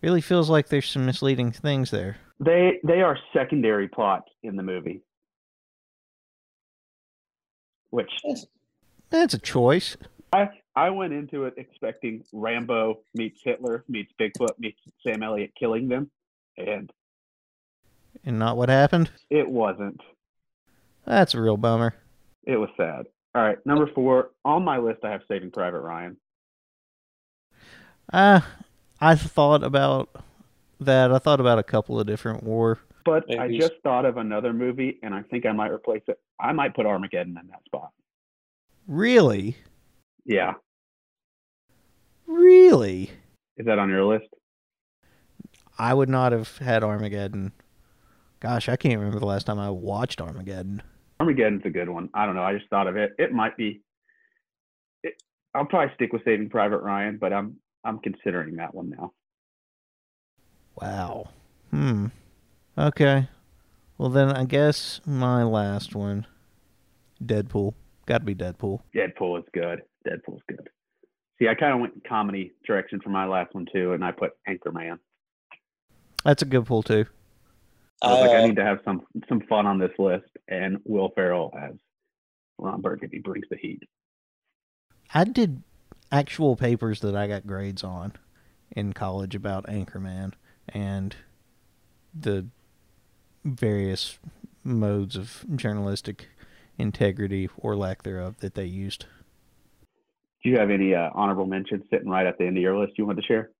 [0.00, 2.18] really feels like there's some misleading things there.
[2.38, 5.02] They they are secondary plots in the movie,
[7.90, 8.12] which
[9.14, 9.96] That's a choice.
[10.32, 15.86] I I went into it expecting Rambo meets Hitler meets Bigfoot meets Sam Elliott killing
[15.86, 16.10] them,
[16.58, 16.90] and
[18.24, 19.12] And not what happened?
[19.30, 20.00] it wasn't.
[21.06, 21.94] That's a real bummer.
[22.42, 23.06] It was sad.
[23.36, 25.04] All right, number four on my list.
[25.04, 26.16] I have Saving Private Ryan.
[28.12, 28.40] Uh,
[29.00, 30.08] I thought about
[30.80, 31.12] that.
[31.12, 34.98] I thought about a couple of different war But I just thought of another movie,
[35.04, 36.18] and I think I might replace it.
[36.40, 37.92] I might put Armageddon in that spot.
[38.86, 39.56] Really?
[40.24, 40.54] Yeah,
[42.26, 43.10] Really?
[43.56, 44.26] is that on your list?
[45.78, 47.52] I would not have had Armageddon.
[48.40, 50.82] Gosh, I can't remember the last time I watched Armageddon.
[51.20, 52.08] Armageddon's a good one.
[52.14, 52.42] I don't know.
[52.42, 53.12] I just thought of it.
[53.18, 53.82] It might be.
[55.02, 55.14] It,
[55.54, 59.12] I'll probably stick with Saving Private Ryan, but I'm I'm considering that one now.
[60.80, 61.30] Wow.
[61.70, 62.06] Hmm.
[62.76, 63.28] Okay.
[63.98, 66.26] Well, then I guess my last one
[67.24, 67.74] Deadpool.
[68.06, 68.80] Got to be Deadpool.
[68.94, 69.82] Deadpool is good.
[70.06, 70.68] Deadpool's good.
[71.38, 74.32] See, I kind of went comedy direction for my last one too, and I put
[74.48, 74.98] Anchorman.
[76.24, 77.06] That's a good pull, too.
[78.02, 80.78] I was like, I Uh, need to have some some fun on this list, and
[80.84, 81.72] Will Ferrell as
[82.58, 83.82] Ron Burgundy brings the heat.
[85.12, 85.62] I did
[86.12, 88.12] actual papers that I got grades on
[88.70, 90.32] in college about Anchorman
[90.68, 91.16] and
[92.18, 92.46] the
[93.44, 94.18] various
[94.62, 96.28] modes of journalistic
[96.78, 99.06] integrity or lack thereof that they used.
[100.42, 102.98] Do you have any uh, honorable mentions sitting right at the end of your list
[102.98, 103.50] you want to share?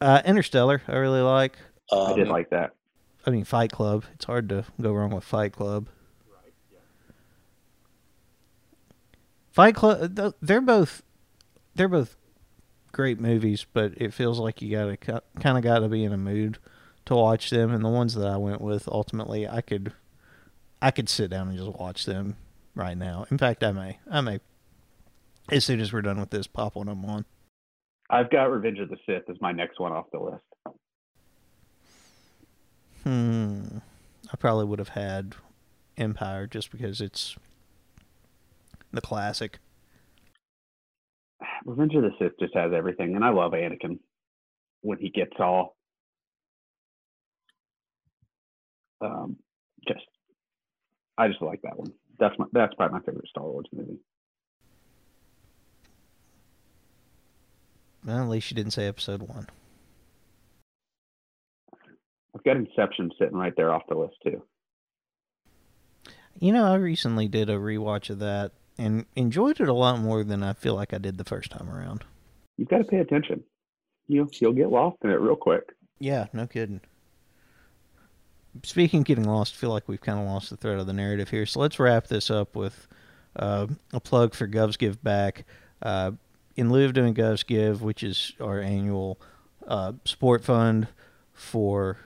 [0.00, 1.56] Uh, Interstellar, I really like.
[1.90, 2.74] I did um, like that.
[3.26, 4.04] I mean, Fight Club.
[4.14, 5.88] It's hard to go wrong with Fight Club.
[9.50, 10.34] Fight Club.
[10.42, 11.02] They're both,
[11.74, 12.16] they're both
[12.92, 16.18] great movies, but it feels like you gotta kind of got to be in a
[16.18, 16.58] mood
[17.06, 17.72] to watch them.
[17.72, 19.92] And the ones that I went with, ultimately, I could,
[20.84, 22.36] I could sit down and just watch them
[22.74, 23.24] right now.
[23.30, 24.40] In fact, I may, I may,
[25.50, 27.24] as soon as we're done with this, pop one of them on.
[28.10, 30.44] I've got Revenge of the Sith as my next one off the list.
[33.02, 33.78] Hmm.
[34.30, 35.36] I probably would have had
[35.96, 37.34] Empire just because it's
[38.92, 39.60] the classic.
[41.64, 44.00] Revenge of the Sith just has everything, and I love Anakin
[44.82, 45.76] when he gets all
[49.00, 49.36] um,
[49.88, 50.04] just.
[51.16, 51.92] I just like that one.
[52.18, 53.98] That's my that's probably my favorite Star Wars movie.
[58.04, 59.48] Well, at least you didn't say episode one.
[62.34, 64.42] I've got Inception sitting right there off the list too.
[66.38, 70.24] You know, I recently did a rewatch of that and enjoyed it a lot more
[70.24, 72.04] than I feel like I did the first time around.
[72.56, 73.42] You've got to pay attention.
[74.08, 75.72] You you'll get lost in it real quick.
[75.98, 76.80] Yeah, no kidding.
[78.62, 80.92] Speaking of getting lost, I feel like we've kind of lost the thread of the
[80.92, 81.46] narrative here.
[81.46, 82.86] So let's wrap this up with
[83.36, 85.44] uh, a plug for Govs Give Back.
[85.82, 86.12] Uh,
[86.56, 89.20] in lieu of doing Govs Give, which is our annual
[89.66, 90.88] uh, sport fund
[91.32, 91.98] for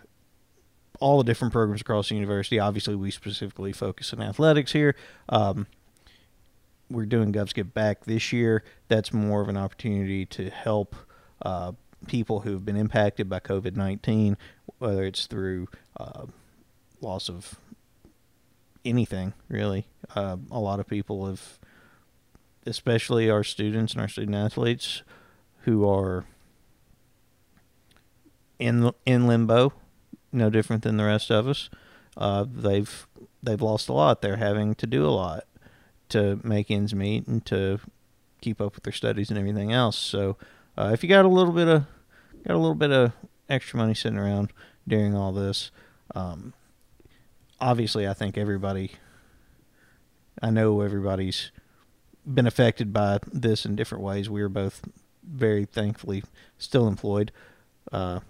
[1.01, 2.59] all the different programs across the university.
[2.59, 4.97] Obviously, we specifically focus on athletics here.
[5.29, 5.67] Um,
[6.91, 8.65] we're doing Govs Give Back this year.
[8.89, 10.97] That's more of an opportunity to help
[11.43, 11.73] uh,
[12.07, 14.37] people who have been impacted by COVID 19,
[14.79, 15.69] whether it's through
[15.99, 16.27] uh,
[17.01, 17.59] loss of
[18.85, 19.87] anything, really.
[20.15, 21.59] Uh, a lot of people have,
[22.67, 25.03] especially our students and our student athletes,
[25.63, 26.25] who are
[28.59, 29.73] in in limbo,
[30.33, 31.71] no different than the rest of us.
[32.17, 33.07] Uh, they've
[33.43, 34.23] they've lost a lot.
[34.23, 35.45] They're having to do a lot
[36.09, 37.81] to make ends meet and to
[38.41, 39.97] keep up with their studies and everything else.
[39.97, 40.37] So,
[40.77, 41.85] uh, if you got a little bit of
[42.47, 43.13] got a little bit of
[43.49, 44.53] extra money sitting around
[44.87, 45.71] during all this,
[46.15, 46.55] um,
[47.61, 48.93] obviously, I think everybody.
[50.41, 51.51] I know everybody's
[52.25, 54.31] been affected by this in different ways.
[54.31, 54.83] We are both
[55.25, 56.23] very thankfully
[56.59, 57.33] still employed
[57.93, 58.21] uh,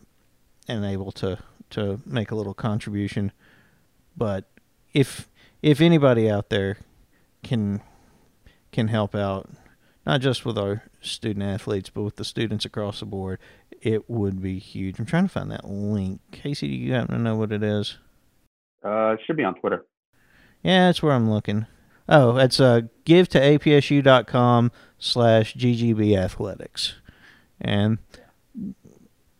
[0.66, 1.38] and able to
[1.70, 3.32] to make a little contribution.
[4.16, 4.48] But
[4.92, 5.28] if
[5.62, 6.78] if anybody out there
[7.42, 7.82] can
[8.72, 9.50] can help out,
[10.06, 13.38] not just with our student athletes, but with the students across the board,
[13.80, 14.98] it would be huge.
[14.98, 16.20] I'm trying to find that link.
[16.32, 17.98] Casey, do you happen to know what it is?
[18.84, 19.84] Uh, it should be on Twitter.
[20.62, 21.66] Yeah, that's where I'm looking.
[22.08, 26.94] Oh, it's uh, give to apsu.com slash ggb athletics.
[27.60, 27.98] And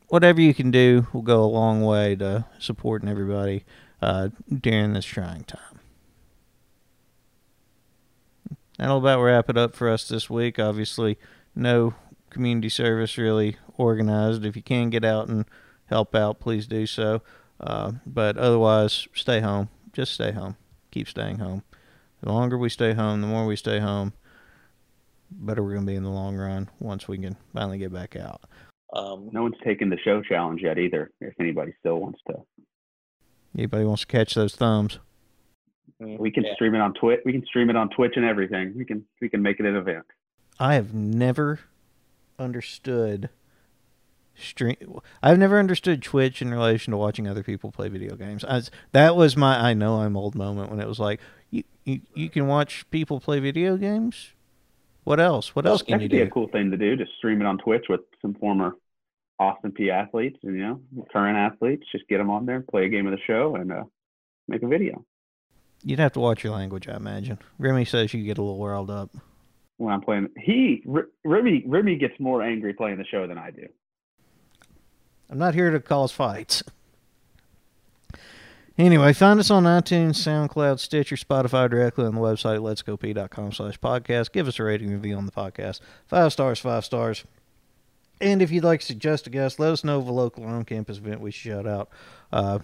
[0.09, 3.65] whatever you can do will go a long way to supporting everybody
[4.03, 4.29] uh,
[4.61, 5.81] during this trying time.
[8.79, 10.59] That'll about wrap it up for us this week.
[10.59, 11.19] Obviously,
[11.55, 11.95] no
[12.31, 14.45] community service really organized.
[14.45, 15.47] If you can get out and
[15.87, 17.23] help out, please do so.
[17.61, 19.69] Uh, but otherwise, stay home.
[19.93, 20.57] Just stay home.
[20.91, 21.63] Keep staying home.
[22.23, 24.13] The longer we stay home, the more we stay home,
[25.31, 28.17] better we're going to be in the long run once we can finally get back
[28.17, 28.43] out.
[28.93, 31.11] Um, No one's taken the show challenge yet either.
[31.21, 32.35] If anybody still wants to,
[33.57, 34.99] Anybody wants to catch those thumbs?
[35.99, 36.55] we can yeah.
[36.55, 37.21] stream it on Twitch.
[37.25, 38.73] We can stream it on Twitch and everything.
[38.77, 40.05] We can we can make it an event.
[40.61, 41.61] I have never
[42.39, 43.31] understood
[44.39, 45.01] stream.
[45.23, 48.45] I've never understood Twitch in relation to watching other people play video games.
[48.45, 48.63] I,
[48.93, 51.21] that was my I know I'm old moment when it was like
[51.51, 54.33] you you, you can watch people play video games.
[55.05, 55.57] What else?
[55.57, 56.25] What else that can you could be do?
[56.25, 56.97] a cool thing to do.
[56.97, 58.75] Just stream it on Twitch with some former
[59.39, 60.81] Austin Peay athletes, and you know,
[61.13, 61.87] current athletes.
[61.91, 63.85] Just get them on there, play a game of the show, and uh,
[64.49, 65.05] make a video.
[65.85, 67.39] You'd have to watch your language, I imagine.
[67.59, 69.11] Remy says you get a little riled up.
[69.77, 73.51] When I'm playing, he R- Remy Remy gets more angry playing the show than I
[73.53, 73.69] do.
[75.31, 76.63] I'm not here to cause fights.
[78.79, 84.31] Anyway, find us on iTunes, SoundCloud, Stitcher, Spotify directly on the website, letsgopeay.com slash podcast.
[84.31, 85.81] Give us a rating review on the podcast.
[86.07, 87.25] Five stars, five stars.
[88.21, 90.99] And if you'd like to suggest a guest, let us know of a local on-campus
[90.99, 91.89] event we should shout out.
[92.33, 92.61] Uh,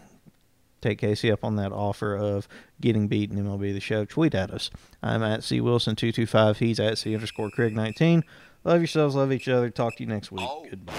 [0.81, 2.47] take Casey up on that offer of
[2.81, 4.05] getting beaten MLB The Show.
[4.05, 4.71] Tweet at us.
[5.03, 6.57] I'm at C Wilson225.
[6.59, 8.23] He's at C underscore Craig19.
[8.63, 9.69] Love yourselves, love each other.
[9.69, 10.49] Talk to you next week.
[10.71, 10.95] Goodbye.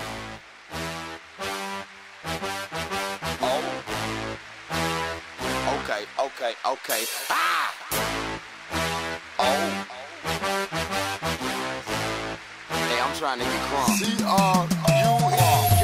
[2.27, 3.61] Oh.
[5.83, 7.05] Okay, okay, okay.
[7.29, 7.73] Ah!
[9.37, 9.85] Oh.
[12.69, 13.97] Hey, I'm trying to get crunk.
[13.97, 14.25] C-R-U-E.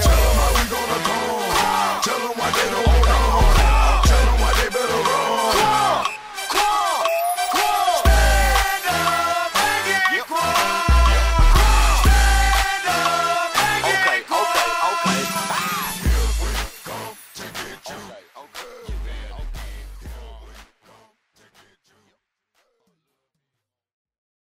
[0.01, 1.19] Tell them how we gonna go.
[2.01, 2.90] Tell them why they don't